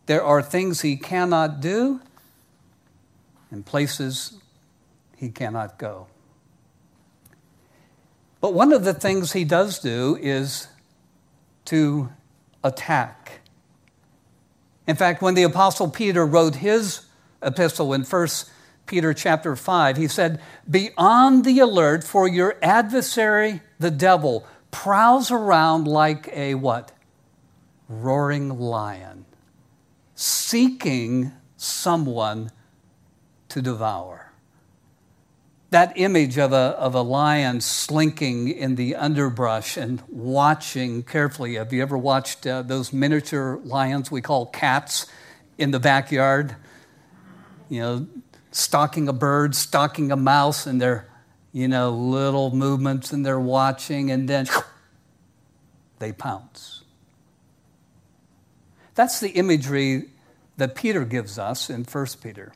There 0.08 0.24
are 0.24 0.42
things 0.42 0.82
he 0.82 0.98
cannot 0.98 1.62
do 1.62 2.02
and 3.50 3.66
places 3.66 4.38
he 5.16 5.30
cannot 5.30 5.78
go. 5.78 6.08
But 8.42 8.54
one 8.54 8.74
of 8.74 8.84
the 8.84 8.94
things 8.94 9.32
he 9.32 9.46
does 9.46 9.80
do 9.80 10.18
is 10.22 10.68
to 11.66 12.10
attack. 12.64 13.40
In 14.86 14.96
fact, 14.96 15.22
when 15.22 15.34
the 15.34 15.44
apostle 15.44 15.90
Peter 15.90 16.26
wrote 16.26 16.56
his 16.56 17.02
epistle 17.42 17.94
in 17.94 18.04
1 18.04 18.28
Peter 18.86 19.14
chapter 19.16 19.56
5, 19.56 19.98
he 19.98 20.08
said, 20.08 20.40
"Be 20.70 20.92
on 20.96 21.42
the 21.42 21.60
alert 21.60 22.04
for 22.04 22.28
your 22.28 22.56
adversary 22.62 23.62
the 23.80 23.90
devil 23.90 24.46
prowls 24.84 25.32
around 25.32 25.88
like 25.88 26.28
a 26.34 26.56
what? 26.56 26.92
roaring 27.88 28.50
lion, 28.60 29.26
seeking 30.16 31.32
someone 31.56 32.52
to 33.50 33.62
devour." 33.62 34.26
that 35.76 35.92
image 35.98 36.38
of 36.38 36.54
a, 36.54 36.56
of 36.56 36.96
a 36.96 37.02
lion 37.02 37.60
slinking 37.60 38.48
in 38.48 38.76
the 38.76 38.96
underbrush 38.96 39.76
and 39.76 40.02
watching 40.08 41.04
carefully. 41.04 41.56
Have 41.56 41.74
you 41.74 41.82
ever 41.82 41.98
watched 41.98 42.48
uh, 42.48 42.62
those 42.62 42.94
miniature 42.94 43.60
lions 43.62 44.10
we 44.10 44.22
call 44.22 44.46
cats 44.46 45.06
in 45.58 45.72
the 45.72 45.80
backyard? 45.82 46.56
You 47.68 47.82
know, 47.82 48.08
stalking 48.52 49.10
a 49.10 49.14
bird, 49.14 49.54
stalking 49.54 50.14
a 50.14 50.16
mouse, 50.16 50.66
and 50.66 50.80
their, 50.80 51.10
you 51.52 51.68
know, 51.68 51.90
little 51.90 52.56
movements, 52.56 53.12
and 53.12 53.26
they're 53.26 53.38
watching, 53.38 54.12
and 54.12 54.30
then 54.30 54.48
they 56.00 56.12
pounce. 56.12 56.84
That's 58.96 59.20
the 59.20 59.30
imagery 59.30 60.10
that 60.58 60.76
Peter 60.76 61.04
gives 61.06 61.38
us 61.38 61.70
in 61.70 61.84
1 61.84 62.08
Peter. 62.22 62.54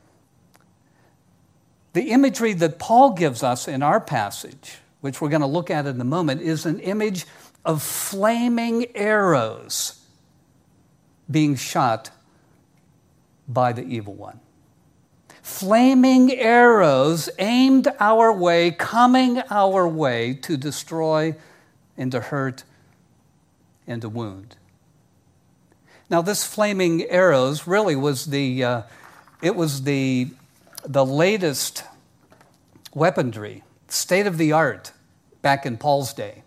The 1.92 2.10
imagery 2.10 2.52
that 2.54 2.78
Paul 2.78 3.10
gives 3.10 3.42
us 3.42 3.68
in 3.68 3.82
our 3.82 4.00
passage, 4.00 4.78
which 5.00 5.20
we're 5.20 5.28
going 5.28 5.40
to 5.40 5.46
look 5.46 5.70
at 5.70 5.86
in 5.86 6.00
a 6.00 6.04
moment, 6.04 6.40
is 6.40 6.64
an 6.64 6.78
image 6.80 7.26
of 7.64 7.82
flaming 7.82 8.86
arrows 8.96 10.00
being 11.30 11.56
shot 11.56 12.10
by 13.48 13.72
the 13.72 13.82
evil 13.82 14.14
one. 14.14 14.40
Flaming 15.42 16.32
arrows 16.32 17.28
aimed 17.38 17.88
our 17.98 18.32
way, 18.32 18.70
coming 18.70 19.40
our 19.50 19.86
way 19.86 20.34
to 20.34 20.56
destroy 20.56 21.34
and 21.96 22.12
to 22.12 22.20
hurt 22.20 22.64
and 23.90 24.00
to 24.02 24.08
wound. 24.08 24.56
Now, 26.08 26.22
this 26.22 26.44
flaming 26.44 27.02
arrows 27.04 27.66
really 27.66 27.96
was 27.96 28.26
the, 28.26 28.64
uh, 28.64 28.82
it 29.42 29.54
was 29.54 29.82
the 29.82 30.30
the 30.84 31.04
latest 31.04 31.84
weaponry, 32.94 33.62
state 33.88 34.26
of 34.26 34.38
the 34.38 34.52
art 34.52 34.92
back 35.42 35.66
in 35.66 35.76
Paul's 35.76 36.12
day. 36.12 36.42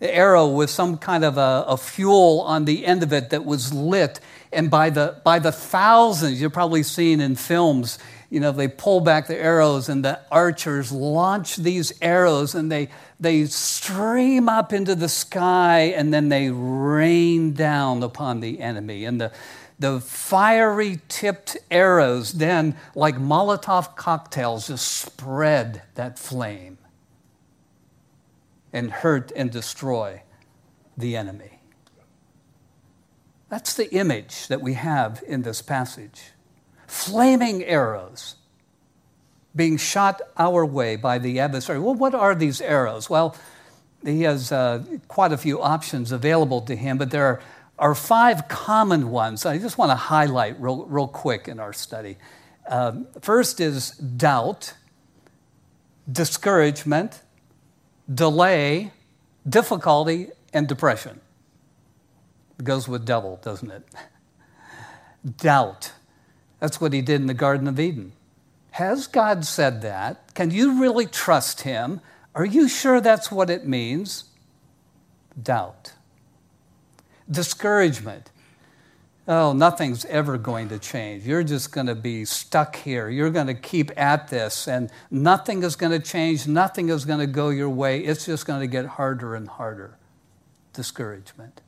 The 0.00 0.14
arrow 0.14 0.46
with 0.46 0.70
some 0.70 0.96
kind 0.98 1.24
of 1.24 1.36
a, 1.36 1.64
a, 1.66 1.76
fuel 1.76 2.40
on 2.42 2.64
the 2.64 2.86
end 2.86 3.02
of 3.02 3.12
it 3.12 3.30
that 3.30 3.44
was 3.44 3.72
lit, 3.72 4.20
and 4.52 4.70
by 4.70 4.90
the, 4.90 5.20
by 5.24 5.40
the 5.40 5.50
thousands, 5.50 6.40
you've 6.40 6.52
probably 6.52 6.84
seen 6.84 7.20
in 7.20 7.34
films, 7.34 7.98
you 8.30 8.40
know, 8.40 8.52
they 8.52 8.68
pull 8.68 9.00
back 9.00 9.26
the 9.26 9.36
arrows 9.36 9.88
and 9.88 10.04
the 10.04 10.20
archers 10.30 10.92
launch 10.92 11.56
these 11.56 11.92
arrows 12.02 12.54
and 12.54 12.70
they, 12.70 12.88
they 13.18 13.46
stream 13.46 14.48
up 14.48 14.72
into 14.72 14.94
the 14.94 15.08
sky 15.08 15.92
and 15.96 16.12
then 16.12 16.28
they 16.28 16.50
rain 16.50 17.54
down 17.54 18.02
upon 18.02 18.40
the 18.40 18.60
enemy. 18.60 19.06
And 19.06 19.18
the, 19.18 19.32
the 19.78 20.00
fiery 20.00 21.00
tipped 21.08 21.56
arrows 21.70 22.32
then, 22.32 22.76
like 22.94 23.16
Molotov 23.16 23.96
cocktails, 23.96 24.66
just 24.66 24.86
spread 24.86 25.82
that 25.94 26.18
flame 26.18 26.76
and 28.74 28.90
hurt 28.90 29.32
and 29.34 29.50
destroy 29.50 30.22
the 30.98 31.16
enemy. 31.16 31.60
That's 33.48 33.72
the 33.72 33.90
image 33.94 34.48
that 34.48 34.60
we 34.60 34.74
have 34.74 35.22
in 35.26 35.40
this 35.40 35.62
passage. 35.62 36.32
Flaming 36.88 37.62
arrows 37.64 38.34
being 39.54 39.76
shot 39.76 40.20
our 40.36 40.66
way 40.66 40.96
by 40.96 41.18
the 41.18 41.38
adversary. 41.38 41.78
Well, 41.78 41.94
what 41.94 42.14
are 42.14 42.34
these 42.34 42.60
arrows? 42.60 43.08
Well, 43.08 43.36
he 44.04 44.22
has 44.22 44.50
uh, 44.50 44.82
quite 45.06 45.32
a 45.32 45.36
few 45.38 45.60
options 45.60 46.10
available 46.12 46.60
to 46.62 46.74
him, 46.74 46.98
but 46.98 47.10
there 47.10 47.24
are 47.24 47.40
are 47.78 47.94
five 47.94 48.48
common 48.48 49.10
ones 49.10 49.46
I 49.46 49.58
just 49.58 49.78
want 49.78 49.90
to 49.90 49.96
highlight 49.96 50.60
real, 50.60 50.84
real 50.86 51.06
quick 51.06 51.48
in 51.48 51.60
our 51.60 51.72
study. 51.72 52.16
Um, 52.68 53.06
first 53.20 53.60
is 53.60 53.90
doubt, 53.92 54.74
discouragement, 56.10 57.22
delay, 58.12 58.92
difficulty, 59.48 60.30
and 60.52 60.66
depression. 60.66 61.20
It 62.58 62.64
goes 62.64 62.88
with 62.88 63.06
devil, 63.06 63.38
doesn't 63.42 63.70
it? 63.70 63.82
doubt. 65.36 65.92
That's 66.60 66.80
what 66.80 66.92
he 66.92 67.02
did 67.02 67.20
in 67.20 67.26
the 67.26 67.34
Garden 67.34 67.68
of 67.68 67.78
Eden. 67.78 68.12
Has 68.72 69.06
God 69.06 69.44
said 69.44 69.82
that? 69.82 70.34
Can 70.34 70.50
you 70.50 70.80
really 70.80 71.06
trust 71.06 71.62
him? 71.62 72.00
Are 72.34 72.44
you 72.44 72.68
sure 72.68 73.00
that's 73.00 73.30
what 73.30 73.50
it 73.50 73.66
means? 73.66 74.24
Doubt 75.40 75.92
discouragement. 77.30 78.30
Oh, 79.26 79.52
nothing's 79.52 80.06
ever 80.06 80.38
going 80.38 80.70
to 80.70 80.78
change. 80.78 81.26
You're 81.26 81.42
just 81.42 81.70
going 81.70 81.86
to 81.86 81.94
be 81.94 82.24
stuck 82.24 82.76
here. 82.76 83.10
You're 83.10 83.30
going 83.30 83.48
to 83.48 83.54
keep 83.54 83.90
at 83.98 84.28
this, 84.28 84.66
and 84.66 84.90
nothing 85.10 85.62
is 85.62 85.76
going 85.76 85.92
to 85.92 85.98
change. 85.98 86.46
Nothing 86.46 86.88
is 86.88 87.04
going 87.04 87.18
to 87.18 87.26
go 87.26 87.50
your 87.50 87.68
way. 87.68 88.00
It's 88.00 88.24
just 88.24 88.46
going 88.46 88.60
to 88.60 88.66
get 88.66 88.86
harder 88.86 89.34
and 89.34 89.46
harder. 89.46 89.98
Discouragement. 90.72 91.60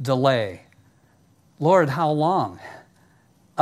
Delay. 0.00 0.62
Lord, 1.58 1.88
how 1.90 2.10
long? 2.10 2.60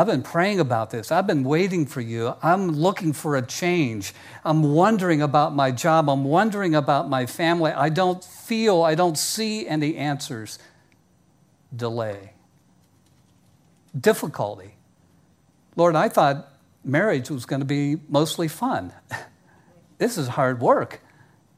I've 0.01 0.07
been 0.07 0.23
praying 0.23 0.61
about 0.61 0.89
this. 0.89 1.13
I've 1.13 1.27
been 1.27 1.45
waiting 1.45 1.85
for 1.85 2.01
you. 2.01 2.35
I'm 2.43 2.71
looking 2.71 3.13
for 3.13 3.37
a 3.37 3.43
change. 3.43 4.15
I'm 4.47 4.73
wondering 4.73 5.21
about 5.21 5.55
my 5.55 5.71
job. 5.73 6.09
I'm 6.09 6.25
wondering 6.25 6.75
about 6.75 7.11
my 7.11 7.27
family. 7.27 7.71
I 7.71 7.91
don't 7.91 8.25
feel, 8.25 8.83
I 8.83 8.95
don't 8.95 9.19
see 9.19 9.69
any 9.69 9.97
answers 9.97 10.59
delay. 11.77 12.33
Difficulty. 13.95 14.77
Lord, 15.77 15.95
I 15.95 16.09
thought 16.09 16.49
marriage 16.83 17.29
was 17.29 17.45
going 17.45 17.61
to 17.61 17.67
be 17.67 17.99
mostly 18.09 18.49
fun. 18.49 18.95
this 19.99 20.17
is 20.17 20.29
hard 20.29 20.63
work. 20.63 21.03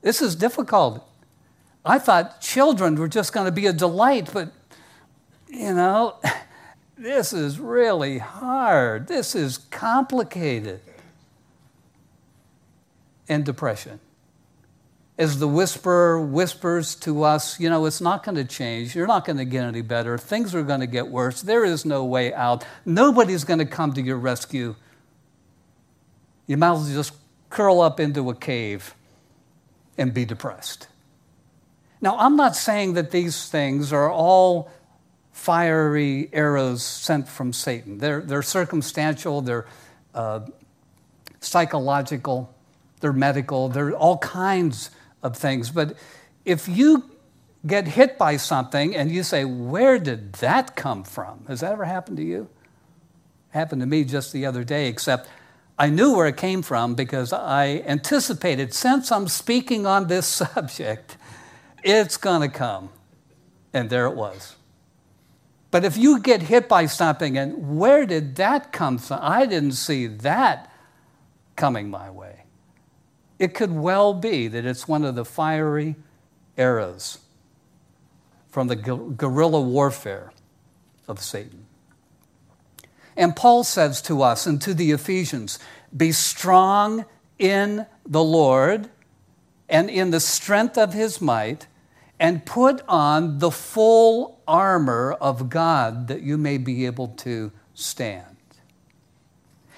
This 0.01 0.21
is 0.21 0.35
difficult. 0.35 1.09
I 1.85 2.01
thought 2.01 2.41
children 2.41 2.97
were 2.97 3.07
just 3.07 3.33
going 3.33 3.47
to 3.47 3.53
be 3.53 3.67
a 3.67 3.73
delight, 3.73 4.31
but 4.33 4.51
you 5.49 5.75
know, 5.75 6.17
this 7.03 7.33
is 7.33 7.59
really 7.59 8.19
hard. 8.19 9.09
This 9.09 9.35
is 9.35 9.59
complicated. 9.59 10.81
And 13.29 13.45
depression. 13.45 13.99
As 15.19 15.39
the 15.39 15.49
whisperer 15.49 16.21
whispers 16.21 16.95
to 16.97 17.25
us, 17.25 17.59
you 17.59 17.69
know, 17.69 17.87
it's 17.87 18.01
not 18.01 18.25
going 18.25 18.37
to 18.37 18.45
change. 18.45 18.95
You're 18.95 19.07
not 19.07 19.25
going 19.25 19.37
to 19.39 19.45
get 19.45 19.65
any 19.65 19.83
better. 19.83 20.17
Things 20.17 20.55
are 20.55 20.63
going 20.63 20.81
to 20.81 20.87
get 20.87 21.09
worse. 21.09 21.43
There 21.43 21.65
is 21.65 21.85
no 21.85 22.05
way 22.05 22.33
out. 22.33 22.65
Nobody's 22.87 23.45
going 23.45 23.59
to 23.59 23.67
come 23.67 23.93
to 23.95 24.03
your 24.03 24.17
rescue. 24.17 24.77
You 26.47 26.57
might 26.57 26.73
as 26.73 26.87
well 26.87 26.95
just 26.95 27.15
curl 27.51 27.81
up 27.81 28.01
into 28.01 28.31
a 28.31 28.35
cave 28.35 28.95
and 29.99 30.15
be 30.15 30.25
depressed. 30.25 30.87
Now, 32.01 32.17
I'm 32.19 32.37
not 32.37 32.57
saying 32.57 32.95
that 32.95 33.11
these 33.11 33.49
things 33.49 33.93
are 33.93 34.11
all 34.11 34.71
fiery 35.33 36.29
arrows 36.33 36.83
sent 36.83 37.29
from 37.29 37.53
Satan. 37.53 37.99
They're, 37.99 38.21
they're 38.21 38.43
circumstantial, 38.43 39.41
they're 39.41 39.67
uh, 40.15 40.41
psychological, 41.41 42.55
they're 43.01 43.13
medical, 43.13 43.69
they're 43.69 43.93
all 43.93 44.19
kinds 44.19 44.91
of 45.23 45.37
things. 45.37 45.71
But 45.71 45.97
if 46.45 46.69
you 46.69 47.11
get 47.67 47.89
hit 47.89 48.19
by 48.19 48.37
something 48.37 48.95
and 48.95 49.11
you 49.11 49.23
say, 49.23 49.45
Where 49.45 49.99
did 49.99 50.35
that 50.35 50.77
come 50.77 51.05
from? 51.05 51.45
Has 51.49 51.61
that 51.61 51.73
ever 51.73 51.85
happened 51.85 52.19
to 52.19 52.25
you? 52.25 52.49
It 53.51 53.59
happened 53.59 53.81
to 53.81 53.87
me 53.87 54.05
just 54.05 54.33
the 54.33 54.47
other 54.47 54.65
day, 54.65 54.89
except 54.89 55.29
I 55.79 55.89
knew 55.89 56.15
where 56.15 56.27
it 56.27 56.37
came 56.37 56.63
from 56.63 56.95
because 56.95 57.33
I 57.33 57.83
anticipated, 57.87 58.75
since 58.75 59.11
I'm 59.11 59.29
speaking 59.29 59.87
on 59.87 60.07
this 60.07 60.27
subject, 60.43 61.17
it's 61.83 62.17
going 62.17 62.43
to 62.43 62.49
come. 62.49 62.91
And 63.73 63.89
there 63.89 64.07
it 64.07 64.15
was. 64.15 64.57
But 65.73 65.87
if 65.87 65.97
you 65.97 66.21
get 66.21 66.43
hit 66.43 66.69
by 66.69 66.85
something 66.85 67.37
and 67.39 67.79
where 67.79 68.05
did 68.05 68.37
that 68.37 68.73
come 68.73 68.99
from? 68.99 69.19
I 69.23 69.47
didn't 69.47 69.73
see 69.73 70.07
that 70.07 70.71
coming 71.57 71.91
my 71.91 72.11
way. 72.11 72.45
It 73.39 73.55
could 73.55 73.73
well 73.73 74.13
be 74.13 74.49
that 74.49 74.67
it's 74.67 74.87
one 74.87 75.03
of 75.03 75.15
the 75.15 75.25
fiery 75.25 75.97
arrows 76.59 77.19
from 78.51 78.69
the 78.69 78.77
guerrilla 78.77 79.63
warfare 79.63 80.33
of 81.09 81.21
Satan. 81.21 81.65
And 83.17 83.35
Paul 83.35 83.65
says 83.65 84.03
to 84.03 84.23
us 84.23 84.47
and 84.47 84.61
to 84.61 84.75
the 84.75 84.93
Ephesians 84.93 85.59
be 85.97 86.13
strong 86.13 87.07
in 87.39 87.87
the 88.05 88.23
Lord 88.23 88.91
and 89.71 89.89
in 89.89 90.11
the 90.11 90.21
strength 90.21 90.77
of 90.77 90.93
his 90.93 91.19
might 91.19 91.67
and 92.21 92.45
put 92.45 92.83
on 92.87 93.39
the 93.39 93.51
full 93.51 94.42
armor 94.53 95.13
of 95.13 95.49
God 95.49 96.09
that 96.09 96.21
you 96.21 96.37
may 96.37 96.59
be 96.59 96.85
able 96.85 97.09
to 97.09 97.51
stand. 97.73 98.27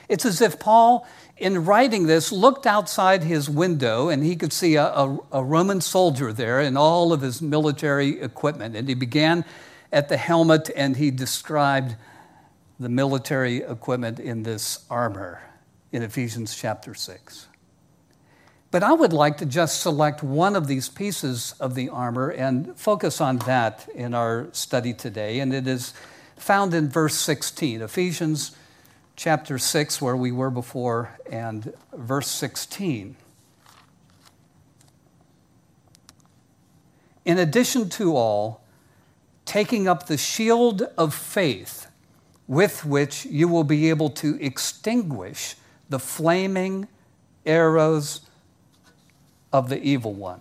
It's 0.08 0.26
as 0.26 0.40
if 0.40 0.58
Paul, 0.58 1.06
in 1.36 1.64
writing 1.64 2.08
this, 2.08 2.32
looked 2.32 2.66
outside 2.66 3.22
his 3.22 3.48
window 3.48 4.08
and 4.08 4.24
he 4.24 4.34
could 4.34 4.52
see 4.52 4.74
a, 4.74 4.86
a, 4.86 5.18
a, 5.30 5.44
Roman 5.44 5.80
soldier 5.80 6.32
there 6.32 6.60
in 6.60 6.76
all 6.76 7.12
of 7.12 7.20
his 7.20 7.40
military 7.40 8.20
equipment. 8.20 8.74
And 8.74 8.88
he 8.88 8.94
began 8.94 9.44
at 9.92 10.08
the 10.08 10.16
helmet 10.16 10.70
and 10.74 10.96
he 10.96 11.12
described 11.12 11.94
the 12.80 12.88
military 12.88 13.58
equipment 13.58 14.18
in 14.18 14.42
this 14.42 14.84
armor 14.90 15.40
in 15.92 16.02
Ephesians 16.02 16.56
chapter 16.56 16.94
6. 16.94 17.46
But 18.74 18.82
I 18.82 18.92
would 18.92 19.12
like 19.12 19.36
to 19.36 19.46
just 19.46 19.82
select 19.82 20.24
one 20.24 20.56
of 20.56 20.66
these 20.66 20.88
pieces 20.88 21.54
of 21.60 21.76
the 21.76 21.90
armor 21.90 22.30
and 22.30 22.76
focus 22.76 23.20
on 23.20 23.38
that 23.46 23.88
in 23.94 24.14
our 24.14 24.48
study 24.50 24.92
today. 24.92 25.38
And 25.38 25.54
it 25.54 25.68
is 25.68 25.94
found 26.36 26.74
in 26.74 26.88
verse 26.88 27.14
16, 27.14 27.82
Ephesians 27.82 28.56
chapter 29.14 29.58
6, 29.58 30.02
where 30.02 30.16
we 30.16 30.32
were 30.32 30.50
before, 30.50 31.16
and 31.30 31.72
verse 31.92 32.26
16. 32.26 33.14
In 37.24 37.38
addition 37.38 37.88
to 37.90 38.16
all, 38.16 38.64
taking 39.44 39.86
up 39.86 40.08
the 40.08 40.18
shield 40.18 40.82
of 40.98 41.14
faith 41.14 41.86
with 42.48 42.84
which 42.84 43.24
you 43.24 43.46
will 43.46 43.62
be 43.62 43.88
able 43.88 44.10
to 44.10 44.36
extinguish 44.44 45.54
the 45.88 46.00
flaming 46.00 46.88
arrows 47.46 48.22
of 49.54 49.68
the 49.68 49.80
evil 49.80 50.12
one. 50.12 50.40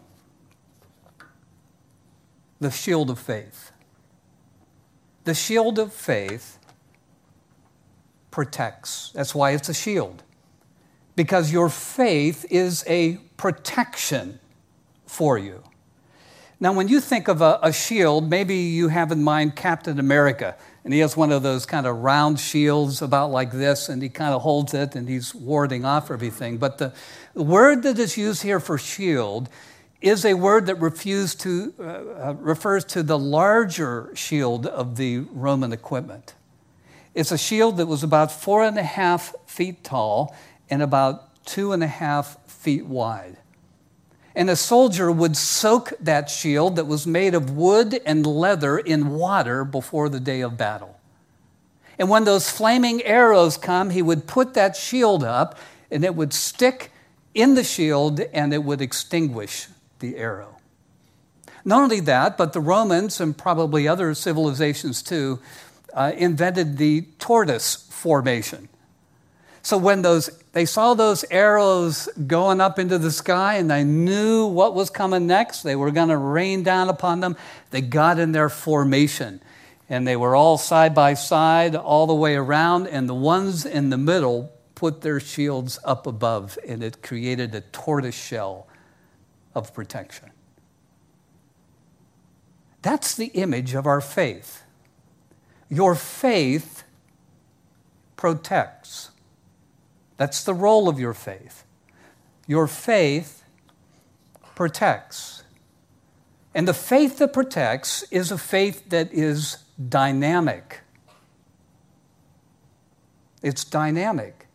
The 2.60 2.72
shield 2.72 3.12
of 3.12 3.20
faith. 3.20 3.72
The 5.26 5.36
shield 5.36 5.78
of 5.78 5.94
faith 5.94 6.58
protects. 8.32 9.12
That's 9.14 9.36
why 9.36 9.52
it's 9.52 9.70
a 9.70 9.74
shield. 9.74 10.24
Because 11.16 11.52
your 11.52 11.70
faith 11.70 12.44
is 12.50 12.84
a 12.88 13.18
protection 13.38 14.40
for 15.06 15.38
you. 15.38 15.62
Now, 16.64 16.72
when 16.72 16.88
you 16.88 17.02
think 17.02 17.28
of 17.28 17.42
a, 17.42 17.60
a, 17.62 17.74
shield, 17.74 18.30
maybe 18.30 18.56
you 18.56 18.88
have 18.88 19.12
in 19.12 19.22
mind 19.22 19.54
Captain 19.54 20.00
America, 20.00 20.56
and 20.86 20.94
he 20.94 21.02
has 21.02 21.18
one 21.18 21.34
of 21.34 21.44
those 21.44 21.66
kind 21.66 21.86
of 21.86 21.98
round 21.98 22.40
shields 22.40 23.02
about 23.02 23.32
like 23.32 23.52
this, 23.52 23.90
and 23.90 24.02
he 24.02 24.08
kind 24.08 24.34
of 24.34 24.44
holds 24.44 24.74
it 24.74 24.96
and 24.96 25.10
he's 25.10 25.36
warding 25.36 25.84
off 25.84 26.10
everything. 26.10 26.58
But 26.58 26.78
the, 26.78 26.94
word 27.36 27.84
that 27.84 28.00
is 28.00 28.16
used 28.16 28.44
here 28.44 28.62
for 28.62 28.78
shield 28.78 29.50
is 30.00 30.24
a 30.24 30.36
word 30.36 30.68
that 30.68 30.80
to, 31.40 31.74
uh, 31.78 31.84
uh, 31.84 32.36
refers 32.40 32.86
to 32.86 33.04
the 33.04 33.20
larger 33.20 34.14
shield 34.16 34.66
of 34.66 34.96
the 34.96 35.18
Roman 35.34 35.74
equipment. 35.74 36.34
It's 37.14 37.34
a 37.34 37.38
shield 37.38 37.76
that 37.76 37.88
was 37.88 38.04
about 38.04 38.32
four 38.32 38.64
and 38.64 38.78
a 38.78 38.84
half 38.84 39.36
feet 39.48 39.84
tall 39.84 40.34
and 40.70 40.82
about 40.82 41.46
two 41.46 41.74
and 41.74 41.84
a 41.84 41.88
half 41.88 42.38
feet 42.48 42.86
wide. 42.86 43.36
And 44.36 44.50
a 44.50 44.56
soldier 44.56 45.12
would 45.12 45.38
soak 45.38 45.94
that 46.00 46.30
shield 46.30 46.76
that 46.76 46.88
was 46.88 47.06
made 47.06 47.36
of 47.36 47.56
wood 47.56 48.02
and 48.06 48.26
leather 48.26 48.78
in 48.78 49.12
water 49.12 49.64
before 49.64 50.10
the 50.10 50.20
day 50.20 50.42
of 50.42 50.58
battle. 50.58 51.00
And 52.00 52.10
when 52.10 52.24
those 52.24 52.50
flaming 52.50 53.04
arrows 53.04 53.58
come, 53.58 53.92
he 53.92 54.02
would 54.02 54.26
put 54.26 54.56
that 54.56 54.76
shield 54.76 55.24
up 55.24 55.58
and 55.92 56.04
it 56.04 56.16
would 56.16 56.34
stick 56.34 56.92
in 57.34 57.54
the 57.54 57.64
shield 57.64 58.20
and 58.20 58.54
it 58.54 58.64
would 58.64 58.82
extinguish 58.82 59.68
the 60.00 60.18
arrow. 60.18 60.58
Not 61.66 61.84
only 61.84 62.00
that, 62.02 62.38
but 62.38 62.54
the 62.54 62.60
Romans 62.60 63.22
and 63.22 63.38
probably 63.38 63.88
other 63.88 64.14
civilizations 64.14 65.02
too 65.02 65.40
uh, 65.94 66.12
invented 66.16 66.78
the 66.78 67.04
tortoise 67.20 67.76
formation. 67.90 68.68
So 69.64 69.78
when 69.78 70.02
those 70.02 70.30
they 70.52 70.66
saw 70.66 70.94
those 70.94 71.26
arrows 71.32 72.08
going 72.28 72.62
up 72.62 72.78
into 72.78 73.00
the 73.00 73.12
sky 73.12 73.56
and 73.56 73.72
they 73.72 73.84
knew 73.84 74.46
what 74.46 74.76
was 74.76 74.90
coming 74.92 75.26
next, 75.26 75.64
they 75.64 75.76
were 75.76 75.90
going 75.90 76.10
to 76.10 76.18
rain 76.18 76.62
down 76.62 76.90
upon 76.90 77.22
them. 77.22 77.36
They 77.72 77.82
got 77.82 78.20
in 78.20 78.34
their 78.34 78.50
formation 78.50 79.42
and 79.90 80.08
they 80.08 80.16
were 80.16 80.36
all 80.36 80.58
side 80.58 80.94
by 80.94 81.16
side 81.16 81.76
all 81.76 82.06
the 82.06 82.14
way 82.14 82.36
around 82.36 82.88
and 82.88 83.10
the 83.10 83.16
ones 83.16 83.66
in 83.66 83.90
the 83.90 83.98
middle 83.98 84.52
put 84.76 85.00
their 85.00 85.20
shields 85.20 85.80
up 85.86 86.06
above, 86.06 86.58
and 86.68 86.84
it 86.84 87.02
created 87.02 87.56
a 87.56 87.62
tortoise 87.62 88.14
shell 88.14 88.68
of 89.56 89.74
protection. 89.74 90.30
That's 92.82 93.16
the 93.16 93.28
image 93.28 93.76
of 93.76 93.88
our 93.88 94.02
faith. 94.02 94.64
Your 95.70 95.96
faith 95.96 96.84
protects. 98.18 99.12
That's 100.24 100.46
the 100.46 100.54
role 100.54 100.88
of 100.88 101.02
your 101.02 101.14
faith. 101.14 101.66
Your 102.48 102.66
faith 102.66 103.44
protects. 104.56 105.44
And 106.56 106.66
the 106.66 106.74
faith 106.74 107.18
that 107.18 107.34
protects 107.34 108.04
is 108.04 108.32
a 108.32 108.38
faith 108.38 108.88
that 108.88 109.12
is 109.12 109.58
dynamic. 109.90 110.80
It's 113.42 113.66
dynamic. 113.66 114.48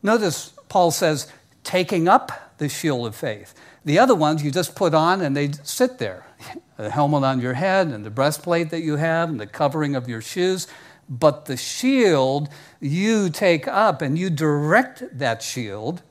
Notice 0.00 0.52
Paul 0.68 0.92
says, 0.92 1.26
taking 1.64 2.06
up 2.06 2.54
the 2.58 2.68
shield 2.68 3.04
of 3.04 3.16
faith. 3.16 3.52
The 3.84 3.98
other 3.98 4.14
ones 4.14 4.44
you 4.44 4.52
just 4.52 4.76
put 4.76 4.94
on 4.94 5.22
and 5.22 5.36
they 5.36 5.50
sit 5.64 5.98
there. 5.98 6.24
The 6.76 6.90
helmet 6.90 7.24
on 7.24 7.40
your 7.40 7.54
head 7.54 7.86
and 7.88 8.04
the 8.04 8.10
breastplate 8.10 8.68
that 8.68 8.82
you 8.82 8.96
have 8.96 9.30
and 9.30 9.40
the 9.40 9.46
covering 9.46 9.96
of 9.96 10.10
your 10.10 10.20
shoes. 10.20 10.68
But 11.08 11.46
the 11.46 11.56
shield 11.56 12.48
you 12.80 13.30
take 13.30 13.68
up 13.68 14.02
and 14.02 14.18
you 14.18 14.30
direct 14.30 15.18
that 15.18 15.42
shield 15.42 16.02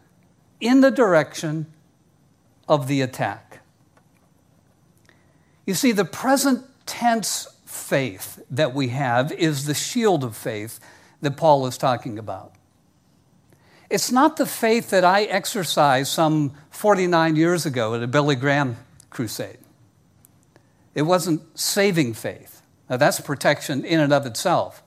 in 0.60 0.81
the 0.81 0.91
direction 0.91 1.65
of 2.67 2.88
the 2.88 3.01
attack. 3.01 3.60
You 5.65 5.73
see, 5.73 5.91
the 5.91 6.05
present 6.05 6.65
tense 6.86 7.47
faith 7.65 8.41
that 8.49 8.73
we 8.73 8.89
have 8.89 9.31
is 9.31 9.65
the 9.65 9.73
shield 9.73 10.23
of 10.23 10.36
faith 10.36 10.79
that 11.21 11.38
Paul 11.38 11.65
is 11.67 11.77
talking 11.77 12.17
about. 12.17 12.53
It's 13.89 14.12
not 14.12 14.38
the 14.38 14.45
faith 14.45 14.89
that 14.89 15.03
I 15.03 15.23
exercised 15.23 16.12
some 16.12 16.53
49 16.71 17.36
years 17.36 17.65
ago 17.65 17.93
at 17.93 18.03
a 18.03 18.08
Billy 18.08 18.36
Graham 18.36 18.77
crusade. 19.10 19.60
It 20.93 21.03
wasn't 21.03 21.41
saving 21.58 22.13
faith. 22.13 22.62
Now, 22.89 22.97
that's 22.97 23.19
protection 23.19 23.84
in 23.84 23.99
and 23.99 24.13
of 24.13 24.25
itself. 24.25 24.81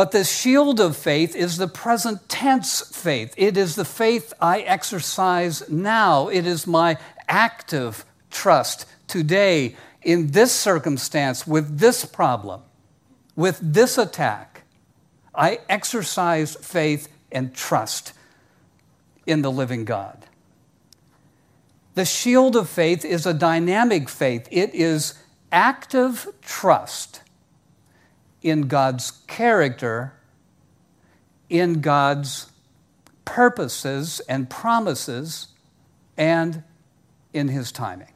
But 0.00 0.12
the 0.12 0.24
shield 0.24 0.80
of 0.80 0.96
faith 0.96 1.36
is 1.36 1.58
the 1.58 1.68
present 1.68 2.26
tense 2.26 2.80
faith. 2.80 3.34
It 3.36 3.58
is 3.58 3.74
the 3.74 3.84
faith 3.84 4.32
I 4.40 4.60
exercise 4.60 5.68
now. 5.68 6.28
It 6.28 6.46
is 6.46 6.66
my 6.66 6.96
active 7.28 8.06
trust 8.30 8.86
today 9.08 9.76
in 10.00 10.28
this 10.28 10.52
circumstance, 10.52 11.46
with 11.46 11.80
this 11.80 12.06
problem, 12.06 12.62
with 13.36 13.58
this 13.60 13.98
attack. 13.98 14.62
I 15.34 15.60
exercise 15.68 16.56
faith 16.56 17.06
and 17.30 17.54
trust 17.54 18.14
in 19.26 19.42
the 19.42 19.52
living 19.52 19.84
God. 19.84 20.24
The 21.94 22.06
shield 22.06 22.56
of 22.56 22.70
faith 22.70 23.04
is 23.04 23.26
a 23.26 23.34
dynamic 23.34 24.08
faith, 24.08 24.48
it 24.50 24.74
is 24.74 25.12
active 25.52 26.26
trust 26.40 27.20
in 28.42 28.62
God's 28.62 29.10
character, 29.26 30.14
in 31.48 31.80
God's 31.80 32.50
purposes 33.24 34.20
and 34.28 34.48
promises, 34.48 35.48
and 36.16 36.62
in 37.32 37.48
His 37.48 37.72
timing. 37.72 38.12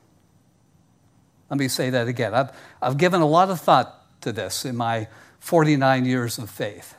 Let 1.51 1.59
me 1.59 1.69
say 1.69 1.91
that 1.91 2.09
again. 2.09 2.35
I've, 2.35 2.51
I've 2.83 2.97
given 2.97 3.21
a 3.21 3.27
lot 3.27 3.51
of 3.51 3.61
thought 3.61 4.21
to 4.23 4.33
this 4.33 4.65
in 4.65 4.77
my 4.77 5.09
49 5.39 6.05
years 6.05 6.39
of 6.39 6.51
faith. 6.51 6.97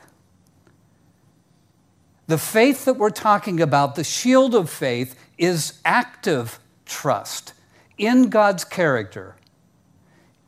The 2.27 2.38
faith 2.38 2.85
that 2.85 2.95
we're 2.95 3.09
talking 3.09 3.59
about, 3.59 3.95
the 3.95 4.03
shield 4.03 4.55
of 4.55 4.69
faith, 4.69 5.15
is 5.38 5.79
active 5.83 6.59
trust 6.85 7.53
in 7.97 8.29
God's 8.29 8.63
character, 8.63 9.35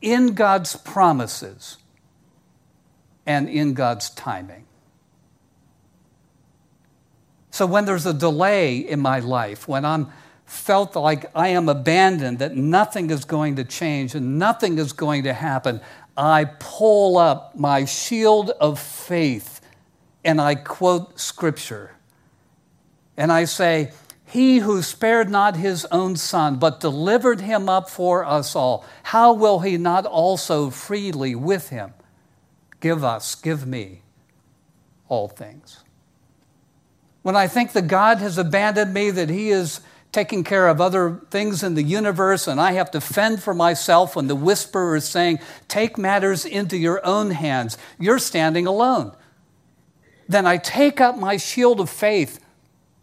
in 0.00 0.34
God's 0.34 0.76
promises, 0.76 1.76
and 3.28 3.48
in 3.48 3.74
God's 3.74 4.08
timing. 4.10 4.64
So 7.50 7.66
when 7.66 7.84
there's 7.84 8.06
a 8.06 8.14
delay 8.14 8.78
in 8.78 9.00
my 9.00 9.20
life, 9.20 9.68
when 9.68 9.84
I'm 9.84 10.08
felt 10.46 10.96
like 10.96 11.26
I 11.36 11.48
am 11.48 11.68
abandoned, 11.68 12.38
that 12.38 12.56
nothing 12.56 13.10
is 13.10 13.26
going 13.26 13.56
to 13.56 13.64
change 13.64 14.14
and 14.14 14.38
nothing 14.38 14.78
is 14.78 14.94
going 14.94 15.24
to 15.24 15.34
happen, 15.34 15.82
I 16.16 16.46
pull 16.58 17.18
up 17.18 17.54
my 17.54 17.84
shield 17.84 18.50
of 18.50 18.78
faith 18.78 19.60
and 20.24 20.40
I 20.40 20.54
quote 20.54 21.20
scripture. 21.20 21.92
And 23.18 23.30
I 23.30 23.44
say, 23.44 23.92
He 24.24 24.60
who 24.60 24.80
spared 24.80 25.28
not 25.28 25.54
his 25.54 25.84
own 25.86 26.16
son, 26.16 26.56
but 26.58 26.80
delivered 26.80 27.42
him 27.42 27.68
up 27.68 27.90
for 27.90 28.24
us 28.24 28.56
all, 28.56 28.86
how 29.02 29.34
will 29.34 29.58
he 29.58 29.76
not 29.76 30.06
also 30.06 30.70
freely 30.70 31.34
with 31.34 31.68
him 31.68 31.92
give 32.80 33.04
us, 33.04 33.34
give 33.34 33.66
me 33.66 34.02
all 35.08 35.28
things? 35.28 35.82
When 37.22 37.36
I 37.36 37.46
think 37.46 37.72
that 37.72 37.88
God 37.88 38.18
has 38.18 38.38
abandoned 38.38 38.94
me, 38.94 39.10
that 39.10 39.28
he 39.28 39.50
is 39.50 39.80
taking 40.12 40.42
care 40.42 40.68
of 40.68 40.80
other 40.80 41.20
things 41.30 41.62
in 41.62 41.74
the 41.74 41.82
universe, 41.82 42.46
and 42.46 42.60
I 42.60 42.72
have 42.72 42.90
to 42.92 43.00
fend 43.00 43.42
for 43.42 43.52
myself 43.52 44.16
when 44.16 44.26
the 44.26 44.34
whisperer 44.34 44.96
is 44.96 45.06
saying, 45.06 45.38
Take 45.68 45.98
matters 45.98 46.44
into 46.44 46.76
your 46.76 47.04
own 47.04 47.30
hands, 47.30 47.76
you're 47.98 48.18
standing 48.18 48.66
alone. 48.66 49.12
Then 50.28 50.46
I 50.46 50.56
take 50.56 51.00
up 51.00 51.18
my 51.18 51.36
shield 51.36 51.80
of 51.80 51.90
faith, 51.90 52.40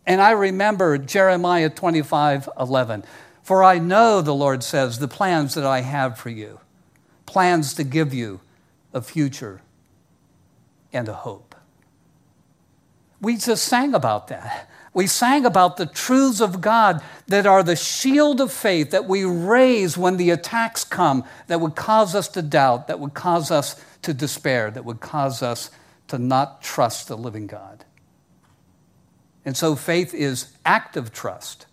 and 0.06 0.22
I 0.22 0.32
remember 0.32 0.98
Jeremiah 0.98 1.70
25 1.70 2.50
11. 2.60 3.04
For 3.44 3.64
I 3.64 3.78
know, 3.78 4.22
the 4.22 4.34
Lord 4.34 4.64
says, 4.64 4.98
the 4.98 5.08
plans 5.08 5.54
that 5.54 5.66
I 5.66 5.82
have 5.82 6.18
for 6.18 6.30
you 6.30 6.60
plans 7.28 7.76
to 7.76 7.84
give 7.84 8.14
you 8.14 8.40
a 8.94 9.02
future 9.02 9.62
and 10.96 11.10
a 11.10 11.14
hope. 11.14 11.56
We 13.22 13.38
just 13.38 13.66
sang 13.66 13.94
about 13.94 14.28
that. 14.30 14.70
We 14.94 15.08
sang 15.08 15.46
about 15.46 15.76
the 15.76 15.86
truths 15.86 16.40
of 16.40 16.62
God 16.62 17.04
that 17.28 17.46
are 17.46 17.64
the 17.64 17.76
shield 17.76 18.40
of 18.40 18.52
faith 18.52 18.92
that 18.92 19.06
we 19.06 19.26
raise 19.26 19.98
when 19.98 20.16
the 20.16 20.30
attacks 20.30 20.86
come 20.86 21.26
that 21.48 21.60
would 21.60 21.76
cause 21.76 22.16
us 22.16 22.30
to 22.30 22.42
doubt, 22.42 22.88
that 22.88 23.00
would 23.00 23.14
cause 23.14 23.52
us 23.52 23.84
to 24.04 24.14
despair, 24.14 24.72
that 24.72 24.86
would 24.86 25.02
cause 25.02 25.42
us 25.42 25.70
to 26.08 26.18
not 26.18 26.62
trust 26.62 27.10
the 27.10 27.18
living 27.18 27.46
God. 27.46 27.84
And 29.44 29.58
so 29.58 29.76
faith 29.76 30.14
is 30.14 30.54
active 30.66 31.12
trust 31.12 31.66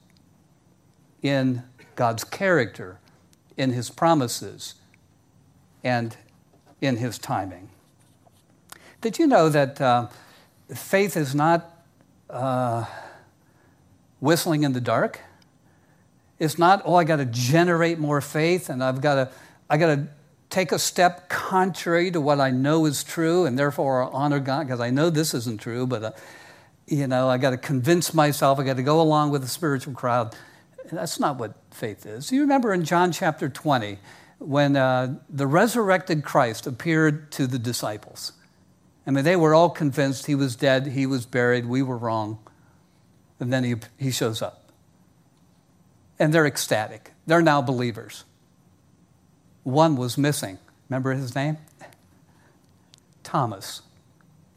in 1.23 1.63
God's 1.95 2.25
character, 2.25 2.99
in 3.57 3.71
his 3.71 3.89
promises, 3.89 4.75
and 5.85 6.17
in 6.81 6.97
his 6.97 7.19
timing. 7.19 7.69
Did 9.03 9.19
you 9.19 9.27
know 9.27 9.51
that 9.51 9.81
uh, 9.81 10.09
faith 10.75 11.17
is 11.17 11.35
not. 11.35 11.69
Uh, 12.31 12.87
whistling 14.23 14.63
in 14.63 14.73
the 14.73 14.81
dark. 14.81 15.21
It's 16.39 16.57
not, 16.57 16.83
oh, 16.85 16.95
I 16.95 17.03
got 17.05 17.17
to 17.17 17.27
generate 17.27 17.99
more 17.99 18.21
faith 18.21 18.71
and 18.71 18.83
I've 18.83 19.01
got 19.01 19.15
to, 19.17 19.31
I 19.69 19.77
got 19.77 19.97
to 19.97 20.07
take 20.49 20.71
a 20.71 20.79
step 20.79 21.29
contrary 21.29 22.11
to 22.13 22.21
what 22.21 22.41
I 22.41 22.51
know 22.51 22.87
is 22.87 23.03
true 23.03 23.45
and 23.47 23.59
therefore 23.59 24.05
honor 24.15 24.39
God 24.39 24.69
because 24.69 24.79
I 24.79 24.91
know 24.91 25.11
this 25.11 25.35
isn't 25.35 25.61
true, 25.61 25.89
but, 25.89 26.05
uh, 26.05 26.13
you 26.87 27.09
know, 27.09 27.29
I 27.29 27.37
got 27.37 27.51
to 27.51 27.57
convince 27.57 28.15
myself, 28.15 28.61
I 28.61 28.63
got 28.63 28.77
to 28.77 28.83
go 28.85 29.01
along 29.01 29.33
with 29.33 29.43
the 29.43 29.49
spiritual 29.49 29.93
crowd. 29.93 30.37
That's 30.93 31.19
not 31.19 31.37
what 31.37 31.55
faith 31.73 32.07
is. 32.07 32.31
You 32.31 32.43
remember 32.43 32.73
in 32.73 32.85
John 32.85 33.11
chapter 33.11 33.49
20 33.49 33.99
when 34.39 34.77
uh, 34.77 35.17
the 35.29 35.49
resurrected 35.49 36.23
Christ 36.23 36.69
appeared 36.69 37.33
to 37.33 37.49
the 37.49 37.59
disciples. 37.59 38.33
I 39.07 39.11
mean, 39.11 39.25
they 39.25 39.37
were 39.37 39.55
all 39.55 39.71
convinced 39.71 40.27
he 40.27 40.35
was 40.35 40.55
dead, 40.55 40.89
he 40.89 41.07
was 41.07 41.27
buried, 41.27 41.67
we 41.67 41.83
were 41.83 41.97
wrong 41.97 42.39
and 43.43 43.53
then 43.53 43.65
he, 43.65 43.75
he 43.99 44.13
shows 44.13 44.41
up. 44.41 44.71
And 46.17 46.33
they're 46.33 46.47
ecstatic. 46.47 47.11
They're 47.27 47.43
now 47.43 47.61
believers. 47.61 48.23
One 49.65 49.97
was 49.97 50.17
missing. 50.17 50.59
Remember 50.89 51.13
his 51.13 51.35
name? 51.35 51.59
Thomas. 53.25 53.83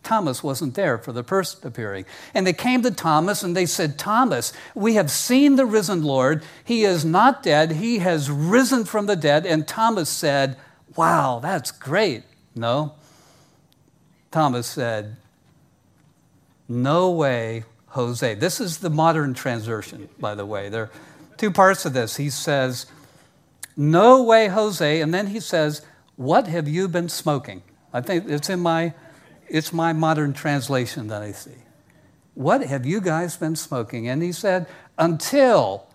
Thomas 0.03 0.43
wasn't 0.43 0.75
there 0.75 0.99
for 0.99 1.11
the 1.11 1.23
first 1.23 1.65
appearing. 1.65 2.05
And 2.35 2.45
they 2.45 2.53
came 2.53 2.83
to 2.83 2.91
Thomas 2.91 3.41
and 3.41 3.57
they 3.57 3.65
said, 3.65 3.97
Thomas, 3.97 4.53
we 4.75 4.93
have 4.93 5.09
seen 5.09 5.55
the 5.55 5.65
risen 5.65 6.03
Lord. 6.03 6.43
He 6.63 6.83
is 6.83 7.03
not 7.03 7.41
dead, 7.41 7.71
he 7.71 7.97
has 7.99 8.29
risen 8.29 8.85
from 8.85 9.07
the 9.07 9.15
dead. 9.15 9.47
And 9.47 9.67
Thomas 9.67 10.09
said, 10.09 10.57
Wow, 10.95 11.39
that's 11.41 11.71
great. 11.71 12.21
No. 12.53 12.93
Thomas 14.35 14.67
said, 14.67 15.15
No 16.67 17.09
way 17.09 17.63
Jose. 17.87 18.35
This 18.35 18.59
is 18.59 18.79
the 18.79 18.89
modern 18.89 19.33
translation, 19.33 20.09
by 20.19 20.35
the 20.35 20.45
way. 20.45 20.67
There 20.67 20.83
are 20.83 20.91
two 21.37 21.51
parts 21.51 21.85
of 21.85 21.93
this. 21.93 22.17
He 22.17 22.29
says, 22.29 22.85
No 23.77 24.21
way, 24.21 24.49
Jose. 24.49 24.99
And 24.99 25.13
then 25.13 25.27
he 25.27 25.39
says, 25.39 25.85
What 26.17 26.47
have 26.47 26.67
you 26.67 26.89
been 26.89 27.07
smoking? 27.07 27.63
I 27.93 28.01
think 28.01 28.29
it's 28.29 28.49
in 28.49 28.59
my, 28.59 28.93
it's 29.47 29.71
my 29.71 29.93
modern 29.93 30.33
translation 30.33 31.07
that 31.07 31.21
I 31.21 31.31
see. 31.31 31.63
What 32.33 32.61
have 32.61 32.85
you 32.85 32.99
guys 32.99 33.37
been 33.37 33.55
smoking? 33.55 34.09
And 34.09 34.21
he 34.21 34.33
said, 34.33 34.67
Until 34.97 35.87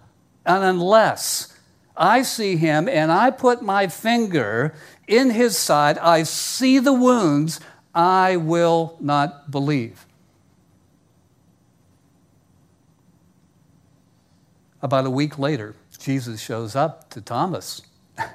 and 0.46 0.64
unless 0.64 1.54
I 1.94 2.22
see 2.22 2.56
him 2.56 2.88
and 2.88 3.12
I 3.12 3.32
put 3.32 3.60
my 3.60 3.88
finger 3.88 4.72
in 5.06 5.28
his 5.28 5.58
side, 5.58 5.98
I 5.98 6.22
see 6.22 6.78
the 6.78 6.94
wounds, 6.94 7.60
I 7.94 8.36
will 8.36 8.96
not 9.00 9.50
believe. 9.50 10.06
About 14.82 15.04
a 15.06 15.10
week 15.10 15.38
later, 15.38 15.74
Jesus 15.98 16.40
shows 16.40 16.74
up 16.74 17.10
to 17.10 17.20
Thomas. 17.20 17.82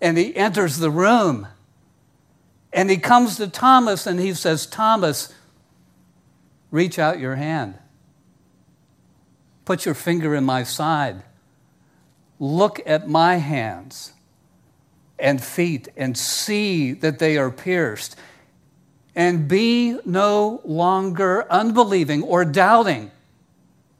and 0.00 0.16
he 0.16 0.36
enters 0.36 0.78
the 0.78 0.90
room. 0.90 1.48
And 2.72 2.90
he 2.90 2.96
comes 2.96 3.36
to 3.36 3.48
Thomas 3.48 4.06
and 4.06 4.20
he 4.20 4.34
says, 4.34 4.66
Thomas, 4.66 5.32
reach 6.70 6.98
out 6.98 7.18
your 7.18 7.36
hand. 7.36 7.78
Put 9.64 9.84
your 9.84 9.94
finger 9.94 10.34
in 10.34 10.44
my 10.44 10.62
side. 10.62 11.22
Look 12.38 12.80
at 12.84 13.08
my 13.08 13.36
hands 13.36 14.13
and 15.18 15.42
feet 15.42 15.88
and 15.96 16.16
see 16.16 16.92
that 16.92 17.18
they 17.18 17.36
are 17.36 17.50
pierced. 17.50 18.16
And 19.14 19.46
be 19.46 19.98
no 20.04 20.60
longer 20.64 21.46
unbelieving 21.50 22.22
or 22.24 22.44
doubting 22.44 23.12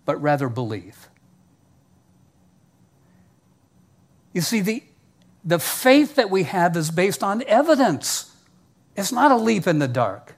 but 0.04 0.20
rather 0.20 0.48
believe. 0.48 1.08
You 4.32 4.40
see, 4.40 4.60
the, 4.60 4.82
the 5.44 5.58
faith 5.58 6.16
that 6.16 6.30
we 6.30 6.42
have 6.44 6.76
is 6.76 6.90
based 6.90 7.22
on 7.22 7.42
evidence. 7.46 8.34
It's 8.96 9.12
not 9.12 9.30
a 9.30 9.36
leap 9.36 9.66
in 9.66 9.78
the 9.78 9.88
dark. 9.88 10.33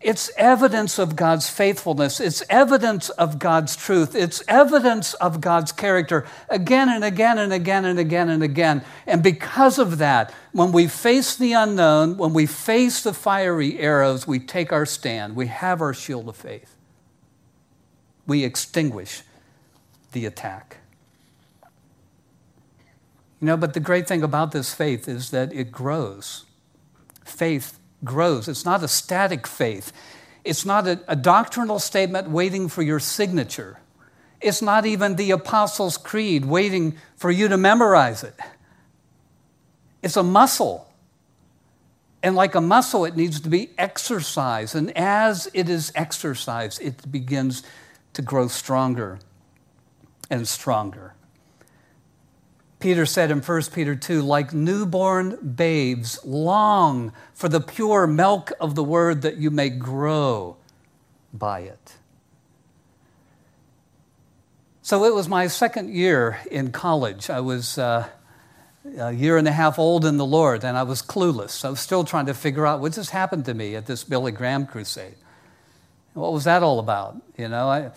It's 0.00 0.30
evidence 0.38 0.98
of 0.98 1.14
God's 1.14 1.50
faithfulness. 1.50 2.20
It's 2.20 2.42
evidence 2.48 3.10
of 3.10 3.38
God's 3.38 3.76
truth. 3.76 4.14
It's 4.14 4.42
evidence 4.48 5.12
of 5.14 5.42
God's 5.42 5.72
character 5.72 6.26
again 6.48 6.88
and 6.88 7.04
again 7.04 7.36
and 7.36 7.52
again 7.52 7.84
and 7.84 7.98
again 7.98 8.30
and 8.30 8.42
again. 8.42 8.82
And 9.06 9.22
because 9.22 9.78
of 9.78 9.98
that, 9.98 10.32
when 10.52 10.72
we 10.72 10.86
face 10.86 11.36
the 11.36 11.52
unknown, 11.52 12.16
when 12.16 12.32
we 12.32 12.46
face 12.46 13.02
the 13.02 13.12
fiery 13.12 13.78
arrows, 13.78 14.26
we 14.26 14.38
take 14.38 14.72
our 14.72 14.86
stand. 14.86 15.36
We 15.36 15.48
have 15.48 15.82
our 15.82 15.92
shield 15.92 16.30
of 16.30 16.36
faith. 16.36 16.74
We 18.26 18.42
extinguish 18.42 19.22
the 20.12 20.24
attack. 20.24 20.78
You 23.38 23.48
know, 23.48 23.56
but 23.58 23.74
the 23.74 23.80
great 23.80 24.08
thing 24.08 24.22
about 24.22 24.52
this 24.52 24.72
faith 24.72 25.08
is 25.08 25.30
that 25.30 25.52
it 25.52 25.70
grows. 25.70 26.46
Faith 27.22 27.79
grows. 28.04 28.48
It's 28.48 28.64
not 28.64 28.82
a 28.82 28.88
static 28.88 29.46
faith, 29.46 29.92
it's 30.44 30.64
not 30.64 30.86
a, 30.86 31.00
a 31.06 31.16
doctrinal 31.16 31.78
statement 31.78 32.30
waiting 32.30 32.68
for 32.68 32.82
your 32.82 33.00
signature. 33.00 33.78
It's 34.40 34.62
not 34.62 34.86
even 34.86 35.16
the 35.16 35.32
Apostles' 35.32 35.98
Creed 35.98 36.46
waiting 36.46 36.96
for 37.16 37.30
you 37.30 37.48
to 37.48 37.58
memorize 37.58 38.24
it. 38.24 38.34
It's 40.02 40.16
a 40.16 40.22
muscle. 40.22 40.90
And 42.22 42.34
like 42.34 42.54
a 42.54 42.60
muscle, 42.60 43.04
it 43.04 43.16
needs 43.16 43.40
to 43.40 43.50
be 43.50 43.70
exercised. 43.76 44.74
And 44.74 44.96
as 44.96 45.50
it 45.52 45.68
is 45.68 45.92
exercised, 45.94 46.80
it 46.80 47.10
begins 47.10 47.62
to 48.14 48.22
grow 48.22 48.48
stronger 48.48 49.18
and 50.30 50.48
stronger. 50.48 51.14
Peter 52.80 53.04
said 53.04 53.30
in 53.30 53.40
1 53.40 53.62
Peter 53.72 53.94
2, 53.94 54.22
like 54.22 54.54
newborn 54.54 55.36
babes, 55.54 56.18
long 56.24 57.12
for 57.34 57.48
the 57.48 57.60
pure 57.60 58.06
milk 58.06 58.52
of 58.58 58.74
the 58.74 58.82
word 58.82 59.22
that 59.22 59.36
you 59.36 59.50
may 59.50 59.68
grow 59.68 60.56
by 61.32 61.60
it. 61.60 61.94
So 64.82 65.04
it 65.04 65.14
was 65.14 65.28
my 65.28 65.46
second 65.46 65.94
year 65.94 66.40
in 66.50 66.72
college. 66.72 67.28
I 67.28 67.40
was 67.40 67.76
uh, 67.76 68.08
a 68.98 69.12
year 69.12 69.36
and 69.36 69.46
a 69.46 69.52
half 69.52 69.78
old 69.78 70.06
in 70.06 70.16
the 70.16 70.24
Lord, 70.24 70.64
and 70.64 70.76
I 70.76 70.82
was 70.84 71.02
clueless. 71.02 71.64
I 71.66 71.70
was 71.70 71.80
still 71.80 72.02
trying 72.02 72.26
to 72.26 72.34
figure 72.34 72.66
out 72.66 72.80
what 72.80 72.94
just 72.94 73.10
happened 73.10 73.44
to 73.44 73.54
me 73.54 73.76
at 73.76 73.86
this 73.86 74.04
Billy 74.04 74.32
Graham 74.32 74.66
crusade. 74.66 75.16
What 76.14 76.32
was 76.32 76.44
that 76.44 76.62
all 76.62 76.78
about? 76.78 77.20
You 77.36 77.48
know, 77.48 77.68
I, 77.68 77.90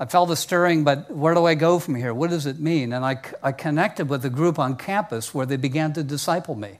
I 0.00 0.06
felt 0.06 0.30
a 0.30 0.36
stirring, 0.36 0.84
but 0.84 1.10
where 1.10 1.34
do 1.34 1.44
I 1.44 1.54
go 1.54 1.80
from 1.80 1.96
here? 1.96 2.14
What 2.14 2.30
does 2.30 2.46
it 2.46 2.60
mean? 2.60 2.92
And 2.92 3.04
I, 3.04 3.18
I 3.42 3.50
connected 3.50 4.08
with 4.08 4.24
a 4.24 4.30
group 4.30 4.58
on 4.58 4.76
campus 4.76 5.34
where 5.34 5.44
they 5.44 5.56
began 5.56 5.92
to 5.94 6.04
disciple 6.04 6.54
me. 6.54 6.78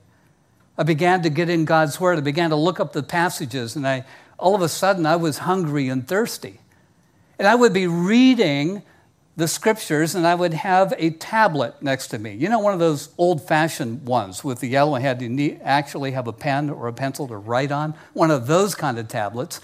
I 0.77 0.85
began 0.85 1.23
to 1.23 1.31
get 1.31 1.49
in 1.49 1.65
God's 1.65 1.99
Word. 1.99 2.19
I 2.19 2.21
began 2.21 2.51
to 2.51 2.57
look 2.57 2.79
up 2.79 2.93
the 2.93 3.03
passages, 3.03 3.75
and 3.75 3.87
I, 3.87 4.05
all 4.39 4.55
of 4.55 4.63
a 4.63 4.69
sudden 4.69 5.05
I 5.05 5.17
was 5.17 5.39
hungry 5.39 5.89
and 5.89 6.07
thirsty. 6.07 6.61
And 7.41 7.49
I 7.49 7.57
would 7.57 7.73
be 7.73 7.89
reading 7.89 8.83
the 9.37 9.49
scriptures, 9.49 10.15
and 10.15 10.25
I 10.25 10.37
would 10.37 10.55
have 10.55 10.95
a 10.97 11.11
tablet 11.11 11.81
next 11.83 12.09
to 12.09 12.19
me. 12.19 12.35
You 12.35 12.49
know, 12.49 12.61
one 12.61 12.73
of 12.73 12.79
those 12.79 13.09
old 13.19 13.47
fashioned 13.47 14.07
ones 14.07 14.45
with 14.45 14.61
the 14.61 14.69
yellow 14.69 14.95
head, 14.95 15.21
you 15.21 15.29
need, 15.29 15.61
actually 15.65 16.13
have 16.13 16.29
a 16.29 16.33
pen 16.33 16.71
or 16.71 16.87
a 16.87 16.93
pencil 16.93 17.27
to 17.27 17.37
write 17.37 17.73
on, 17.73 17.95
one 18.15 18.31
of 18.31 18.47
those 18.47 18.77
kind 18.77 18.99
of 18.99 19.09
tablets. 19.09 19.61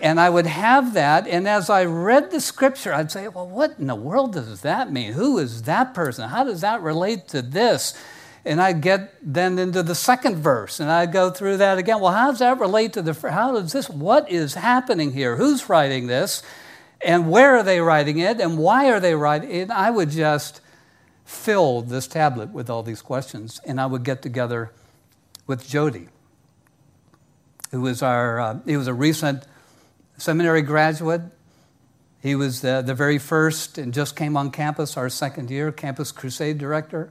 And 0.00 0.20
I 0.20 0.30
would 0.30 0.46
have 0.46 0.94
that, 0.94 1.26
and 1.26 1.48
as 1.48 1.68
I 1.68 1.84
read 1.84 2.30
the 2.30 2.40
scripture, 2.40 2.92
I'd 2.94 3.10
say, 3.10 3.26
Well, 3.28 3.48
what 3.48 3.74
in 3.78 3.88
the 3.88 3.96
world 3.96 4.34
does 4.34 4.60
that 4.60 4.92
mean? 4.92 5.12
Who 5.12 5.38
is 5.38 5.62
that 5.62 5.92
person? 5.92 6.28
How 6.28 6.44
does 6.44 6.60
that 6.60 6.82
relate 6.82 7.28
to 7.28 7.42
this? 7.42 7.94
And 8.44 8.62
I'd 8.62 8.80
get 8.80 9.14
then 9.20 9.58
into 9.58 9.82
the 9.82 9.96
second 9.96 10.36
verse, 10.36 10.78
and 10.78 10.90
I'd 10.90 11.12
go 11.12 11.30
through 11.30 11.58
that 11.58 11.78
again. 11.78 12.00
Well, 12.00 12.12
how 12.12 12.30
does 12.30 12.38
that 12.38 12.60
relate 12.60 12.92
to 12.94 13.02
the, 13.02 13.30
how 13.30 13.52
does 13.52 13.72
this, 13.72 13.90
what 13.90 14.30
is 14.30 14.54
happening 14.54 15.12
here? 15.12 15.36
Who's 15.36 15.68
writing 15.68 16.06
this? 16.06 16.42
And 17.00 17.30
where 17.30 17.56
are 17.56 17.62
they 17.62 17.80
writing 17.80 18.18
it? 18.18 18.40
And 18.40 18.56
why 18.56 18.90
are 18.90 19.00
they 19.00 19.14
writing 19.14 19.50
it? 19.50 19.62
And 19.62 19.72
I 19.72 19.90
would 19.90 20.10
just 20.10 20.60
fill 21.24 21.82
this 21.82 22.06
tablet 22.06 22.50
with 22.50 22.70
all 22.70 22.82
these 22.82 23.02
questions, 23.02 23.60
and 23.66 23.80
I 23.80 23.86
would 23.86 24.04
get 24.04 24.22
together 24.22 24.72
with 25.46 25.68
Jody, 25.68 26.08
who 27.70 27.82
was 27.82 28.02
our, 28.02 28.40
uh, 28.40 28.58
he 28.64 28.76
was 28.76 28.86
a 28.86 28.94
recent 28.94 29.44
seminary 30.18 30.62
graduate. 30.62 31.22
He 32.20 32.34
was 32.34 32.60
the, 32.60 32.82
the 32.84 32.94
very 32.94 33.18
first 33.18 33.78
and 33.78 33.94
just 33.94 34.16
came 34.16 34.36
on 34.36 34.50
campus 34.50 34.96
our 34.96 35.08
second 35.08 35.50
year, 35.50 35.72
campus 35.72 36.12
crusade 36.12 36.58
director. 36.58 37.10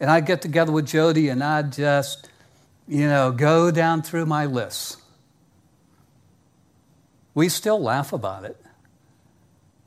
And 0.00 0.10
I'd 0.10 0.26
get 0.26 0.40
together 0.40 0.72
with 0.72 0.86
Jody 0.86 1.28
and 1.28 1.42
I'd 1.42 1.72
just, 1.72 2.28
you 2.88 3.06
know, 3.06 3.32
go 3.32 3.70
down 3.70 4.02
through 4.02 4.26
my 4.26 4.46
lists. 4.46 4.96
We 7.34 7.48
still 7.48 7.80
laugh 7.80 8.12
about 8.12 8.44
it. 8.44 8.56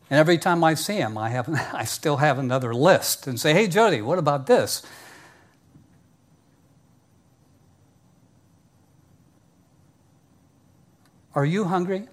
And 0.10 0.19
every 0.19 0.38
time 0.38 0.63
I 0.63 0.76
see 0.76 0.98
him, 0.98 1.17
I, 1.17 1.30
have, 1.30 1.50
I 1.74 1.86
still 1.86 2.17
have 2.17 2.38
another 2.38 2.74
list 2.74 3.28
and 3.28 3.39
say, 3.39 3.54
hey, 3.54 3.67
Jody, 3.67 4.02
what 4.02 4.19
about 4.19 4.48
this? 4.48 4.84
Are 11.34 11.45
you 11.45 11.65
hungry? 11.65 12.08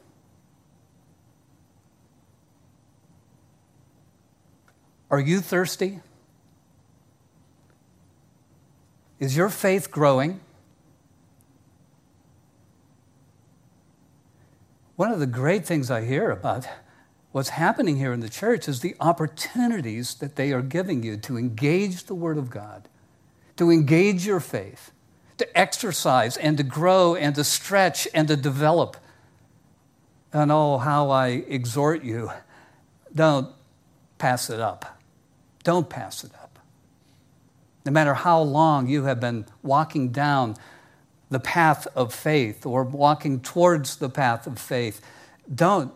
Are 5.12 5.20
you 5.20 5.40
thirsty? 5.42 6.00
Is 9.20 9.36
your 9.36 9.50
faith 9.50 9.90
growing? 9.90 10.40
One 14.96 15.12
of 15.12 15.20
the 15.20 15.26
great 15.26 15.66
things 15.66 15.90
I 15.90 16.06
hear 16.06 16.30
about 16.30 16.66
what's 17.30 17.50
happening 17.50 17.98
here 17.98 18.14
in 18.14 18.20
the 18.20 18.28
church 18.30 18.66
is 18.68 18.80
the 18.80 18.96
opportunities 19.00 20.14
that 20.14 20.36
they 20.36 20.50
are 20.50 20.62
giving 20.62 21.02
you 21.02 21.18
to 21.18 21.36
engage 21.36 22.04
the 22.04 22.14
Word 22.14 22.38
of 22.38 22.48
God, 22.48 22.88
to 23.58 23.70
engage 23.70 24.26
your 24.26 24.40
faith, 24.40 24.92
to 25.36 25.58
exercise 25.58 26.38
and 26.38 26.56
to 26.56 26.62
grow 26.62 27.14
and 27.14 27.34
to 27.34 27.44
stretch 27.44 28.08
and 28.14 28.28
to 28.28 28.36
develop. 28.36 28.96
And 30.32 30.50
oh, 30.50 30.78
how 30.78 31.10
I 31.10 31.28
exhort 31.28 32.02
you 32.02 32.30
don't 33.14 33.52
pass 34.16 34.48
it 34.48 34.58
up. 34.58 35.01
Don't 35.64 35.88
pass 35.88 36.24
it 36.24 36.32
up. 36.34 36.58
No 37.84 37.92
matter 37.92 38.14
how 38.14 38.40
long 38.40 38.88
you 38.88 39.04
have 39.04 39.20
been 39.20 39.46
walking 39.62 40.10
down 40.10 40.56
the 41.30 41.40
path 41.40 41.86
of 41.96 42.14
faith 42.14 42.66
or 42.66 42.84
walking 42.84 43.40
towards 43.40 43.96
the 43.96 44.08
path 44.08 44.46
of 44.46 44.58
faith, 44.58 45.00
don't 45.52 45.92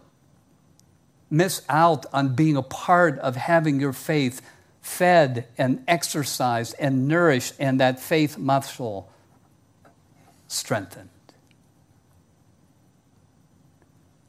miss 1.31 1.63
out 1.69 2.07
on 2.13 2.35
being 2.35 2.57
a 2.57 2.63
part 2.63 3.19
of 3.19 3.37
having 3.37 3.81
your 3.81 3.93
faith 3.93 4.41
fed 4.81 5.47
and 5.59 5.83
exercised 5.89 6.75
and 6.79 7.09
nourished 7.09 7.55
and 7.59 7.81
that 7.81 7.99
faith 7.99 8.39
muscle 8.39 9.11
strengthened. 10.47 11.09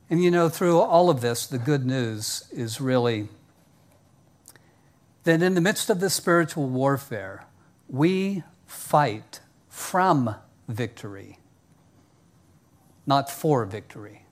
And 0.09 0.23
you 0.23 0.31
know, 0.31 0.49
through 0.49 0.79
all 0.79 1.09
of 1.09 1.21
this, 1.21 1.45
the 1.45 1.57
good 1.57 1.85
news 1.85 2.47
is 2.51 2.79
really 2.79 3.27
that 5.27 5.43
in 5.43 5.55
the 5.55 5.61
midst 5.61 5.89
of 5.89 5.99
this 5.99 6.13
spiritual 6.13 6.69
warfare, 6.69 7.43
we 7.89 8.43
fight 8.65 9.41
from 9.67 10.33
victory, 10.69 11.37
not 13.05 13.29
for 13.29 13.65
victory. 13.65 14.23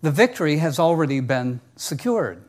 The 0.00 0.10
victory 0.10 0.56
has 0.56 0.78
already 0.78 1.20
been 1.20 1.60
secured. 1.76 2.42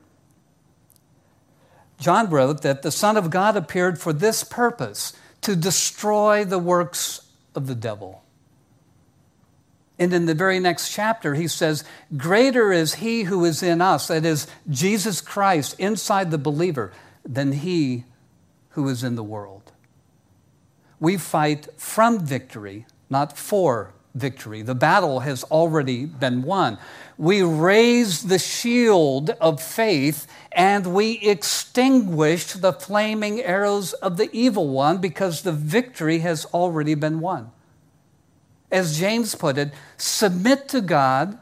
John 2.00 2.30
wrote 2.30 2.62
that 2.62 2.82
the 2.82 2.91
Son 2.91 3.17
of 3.17 3.30
God 3.30 3.58
appeared 3.58 4.00
for 4.00 4.13
this 4.13 4.41
purpose 4.41 5.12
to 5.41 5.58
destroy 5.58 6.45
the 6.45 6.60
works 6.60 7.28
of 7.54 7.67
the 7.67 7.76
devil. 7.76 8.24
And 9.98 10.14
in 10.14 10.26
the 10.26 10.34
very 10.34 10.60
next 10.60 10.92
chapter, 10.92 11.36
he 11.36 11.48
says, 11.48 11.84
Greater 12.18 12.72
is 12.72 12.96
he 12.96 13.24
who 13.24 13.46
is 13.46 13.64
in 13.64 13.82
us, 13.82 14.08
that 14.08 14.26
is, 14.26 14.48
Jesus 14.70 15.22
Christ 15.22 15.76
inside 15.80 16.32
the 16.32 16.38
believer, 16.38 16.92
than 17.24 17.54
he 17.54 18.04
who 18.72 18.90
is 18.90 19.04
in 19.04 19.16
the 19.16 19.24
world. 19.24 19.72
We 21.00 21.18
fight 21.18 21.68
from 21.78 22.26
victory, 22.26 22.86
not 23.10 23.38
for 23.38 23.94
victory. 24.14 24.62
The 24.62 24.76
battle 24.76 25.22
has 25.22 25.44
already 25.46 26.06
been 26.06 26.42
won. 26.42 26.78
We 27.18 27.42
raise 27.42 28.24
the 28.24 28.40
shield 28.40 29.30
of 29.42 29.62
faith 29.62 30.28
and 30.52 30.94
we 30.94 31.20
extinguish 31.20 32.54
the 32.54 32.74
flaming 32.74 33.42
arrows 33.42 33.94
of 33.94 34.18
the 34.18 34.30
evil 34.34 34.70
one 34.70 35.00
because 35.00 35.42
the 35.42 35.52
victory 35.52 36.20
has 36.20 36.46
already 36.46 36.96
been 36.96 37.20
won 37.20 37.52
as 38.71 38.97
James 38.97 39.36
put 39.36 39.58
it, 39.58 39.73
submit 39.97 40.67
to 40.69 40.82
God, 40.82 41.38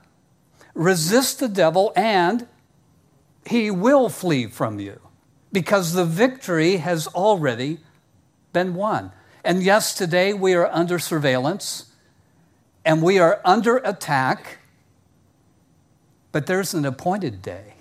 resist 0.73 1.39
the 1.39 1.47
devil, 1.47 1.93
and 1.95 2.47
he 3.45 3.71
will 3.71 4.09
flee 4.09 4.47
from 4.47 4.79
you 4.79 4.99
because 5.51 5.93
the 5.93 6.05
victory 6.05 6.77
has 6.77 7.07
already 7.07 7.79
been 8.51 8.73
won. 8.73 9.11
And 9.43 9.61
yes, 9.61 9.93
today 9.93 10.33
we 10.33 10.53
are 10.53 10.67
under 10.67 10.99
surveillance 10.99 11.91
and 12.85 13.01
we 13.01 13.19
are 13.19 13.41
under 13.45 13.77
attack, 13.77 14.59
but 16.31 16.47
there's 16.47 16.73
an 16.73 16.85
appointed 16.85 17.41
day. 17.41 17.75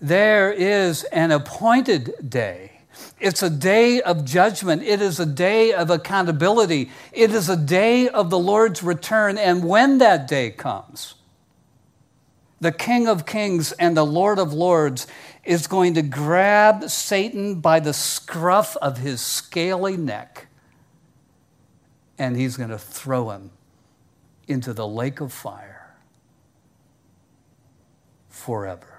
There 0.00 0.52
is 0.52 1.04
an 1.04 1.30
appointed 1.30 2.14
day. 2.28 2.71
It's 3.20 3.42
a 3.42 3.50
day 3.50 4.00
of 4.00 4.24
judgment. 4.24 4.82
It 4.82 5.00
is 5.00 5.20
a 5.20 5.26
day 5.26 5.72
of 5.72 5.90
accountability. 5.90 6.90
It 7.12 7.30
is 7.30 7.48
a 7.48 7.56
day 7.56 8.08
of 8.08 8.30
the 8.30 8.38
Lord's 8.38 8.82
return. 8.82 9.38
And 9.38 9.64
when 9.64 9.98
that 9.98 10.28
day 10.28 10.50
comes, 10.50 11.14
the 12.60 12.72
King 12.72 13.08
of 13.08 13.26
Kings 13.26 13.72
and 13.72 13.96
the 13.96 14.06
Lord 14.06 14.38
of 14.38 14.52
Lords 14.52 15.06
is 15.44 15.66
going 15.66 15.94
to 15.94 16.02
grab 16.02 16.88
Satan 16.88 17.60
by 17.60 17.80
the 17.80 17.92
scruff 17.92 18.76
of 18.76 18.98
his 18.98 19.20
scaly 19.20 19.96
neck 19.96 20.46
and 22.18 22.36
he's 22.36 22.56
going 22.56 22.70
to 22.70 22.78
throw 22.78 23.30
him 23.30 23.50
into 24.46 24.72
the 24.72 24.86
lake 24.86 25.20
of 25.20 25.32
fire 25.32 25.96
forever. 28.28 28.91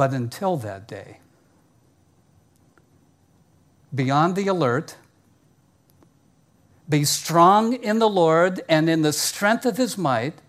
But 0.00 0.14
until 0.14 0.56
that 0.56 0.88
day, 0.88 1.18
be 3.94 4.10
on 4.10 4.32
the 4.32 4.46
alert, 4.46 4.96
be 6.88 7.04
strong 7.04 7.74
in 7.74 7.98
the 7.98 8.08
Lord 8.08 8.62
and 8.66 8.88
in 8.88 9.02
the 9.02 9.12
strength 9.12 9.66
of 9.66 9.76
his 9.76 9.98
might. 9.98 10.40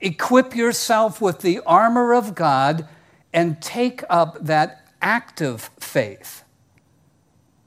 Equip 0.00 0.56
yourself 0.56 1.20
with 1.20 1.38
the 1.38 1.60
armor 1.60 2.14
of 2.14 2.34
God 2.34 2.88
and 3.32 3.62
take 3.62 4.02
up 4.10 4.44
that 4.44 4.88
active 5.00 5.70
faith 5.78 6.42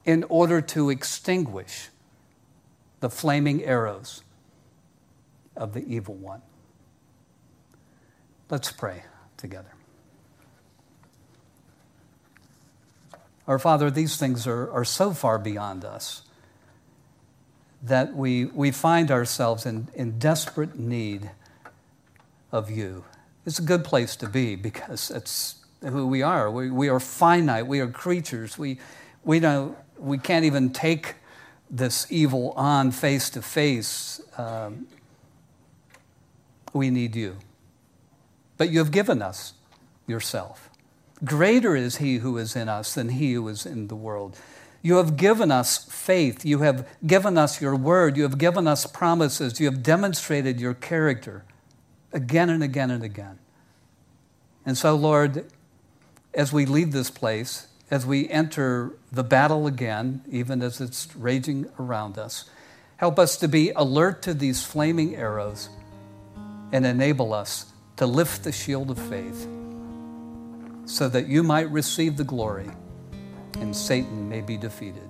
in 0.04 0.24
order 0.24 0.60
to 0.60 0.90
extinguish 0.90 1.88
the 3.00 3.08
flaming 3.08 3.64
arrows 3.64 4.22
of 5.56 5.72
the 5.72 5.86
evil 5.86 6.16
one. 6.16 6.42
Let's 8.50 8.70
pray 8.70 9.04
together. 9.38 9.77
Our 13.48 13.58
Father, 13.58 13.90
these 13.90 14.18
things 14.18 14.46
are, 14.46 14.70
are 14.70 14.84
so 14.84 15.12
far 15.12 15.38
beyond 15.38 15.82
us 15.82 16.22
that 17.82 18.14
we, 18.14 18.44
we 18.44 18.70
find 18.70 19.10
ourselves 19.10 19.64
in, 19.64 19.88
in 19.94 20.18
desperate 20.18 20.78
need 20.78 21.30
of 22.52 22.70
you. 22.70 23.04
It's 23.46 23.58
a 23.58 23.62
good 23.62 23.84
place 23.84 24.16
to 24.16 24.28
be 24.28 24.54
because 24.54 25.10
it's 25.10 25.64
who 25.80 26.06
we 26.06 26.20
are. 26.20 26.50
We, 26.50 26.70
we 26.70 26.90
are 26.90 27.00
finite, 27.00 27.66
we 27.66 27.80
are 27.80 27.88
creatures. 27.88 28.58
We, 28.58 28.78
we, 29.24 29.40
don't, 29.40 29.78
we 29.96 30.18
can't 30.18 30.44
even 30.44 30.70
take 30.70 31.14
this 31.70 32.06
evil 32.10 32.52
on 32.52 32.90
face 32.90 33.30
to 33.30 33.40
face. 33.40 34.20
Um, 34.36 34.88
we 36.74 36.90
need 36.90 37.16
you. 37.16 37.38
But 38.58 38.68
you 38.68 38.80
have 38.80 38.90
given 38.90 39.22
us 39.22 39.54
yourself. 40.06 40.67
Greater 41.24 41.74
is 41.74 41.96
he 41.96 42.18
who 42.18 42.36
is 42.38 42.54
in 42.54 42.68
us 42.68 42.94
than 42.94 43.08
he 43.08 43.32
who 43.32 43.48
is 43.48 43.66
in 43.66 43.88
the 43.88 43.96
world. 43.96 44.38
You 44.82 44.96
have 44.96 45.16
given 45.16 45.50
us 45.50 45.84
faith. 45.84 46.44
You 46.44 46.60
have 46.60 46.86
given 47.04 47.36
us 47.36 47.60
your 47.60 47.74
word. 47.74 48.16
You 48.16 48.22
have 48.22 48.38
given 48.38 48.68
us 48.68 48.86
promises. 48.86 49.58
You 49.58 49.66
have 49.66 49.82
demonstrated 49.82 50.60
your 50.60 50.74
character 50.74 51.44
again 52.12 52.48
and 52.48 52.62
again 52.62 52.90
and 52.90 53.02
again. 53.02 53.38
And 54.64 54.78
so, 54.78 54.94
Lord, 54.94 55.46
as 56.32 56.52
we 56.52 56.66
leave 56.66 56.92
this 56.92 57.10
place, 57.10 57.66
as 57.90 58.06
we 58.06 58.28
enter 58.28 58.92
the 59.10 59.24
battle 59.24 59.66
again, 59.66 60.22
even 60.30 60.62
as 60.62 60.80
it's 60.80 61.14
raging 61.16 61.66
around 61.78 62.18
us, 62.18 62.48
help 62.98 63.18
us 63.18 63.36
to 63.38 63.48
be 63.48 63.70
alert 63.74 64.22
to 64.22 64.34
these 64.34 64.64
flaming 64.64 65.16
arrows 65.16 65.68
and 66.70 66.86
enable 66.86 67.32
us 67.32 67.72
to 67.96 68.06
lift 68.06 68.44
the 68.44 68.52
shield 68.52 68.90
of 68.90 68.98
faith 68.98 69.48
so 70.88 71.06
that 71.06 71.28
you 71.28 71.42
might 71.42 71.70
receive 71.70 72.16
the 72.16 72.24
glory 72.24 72.70
and 73.60 73.76
Satan 73.76 74.26
may 74.28 74.40
be 74.40 74.56
defeated. 74.56 75.08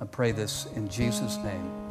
I 0.00 0.06
pray 0.06 0.32
this 0.32 0.66
in 0.76 0.88
Jesus' 0.88 1.36
name. 1.38 1.87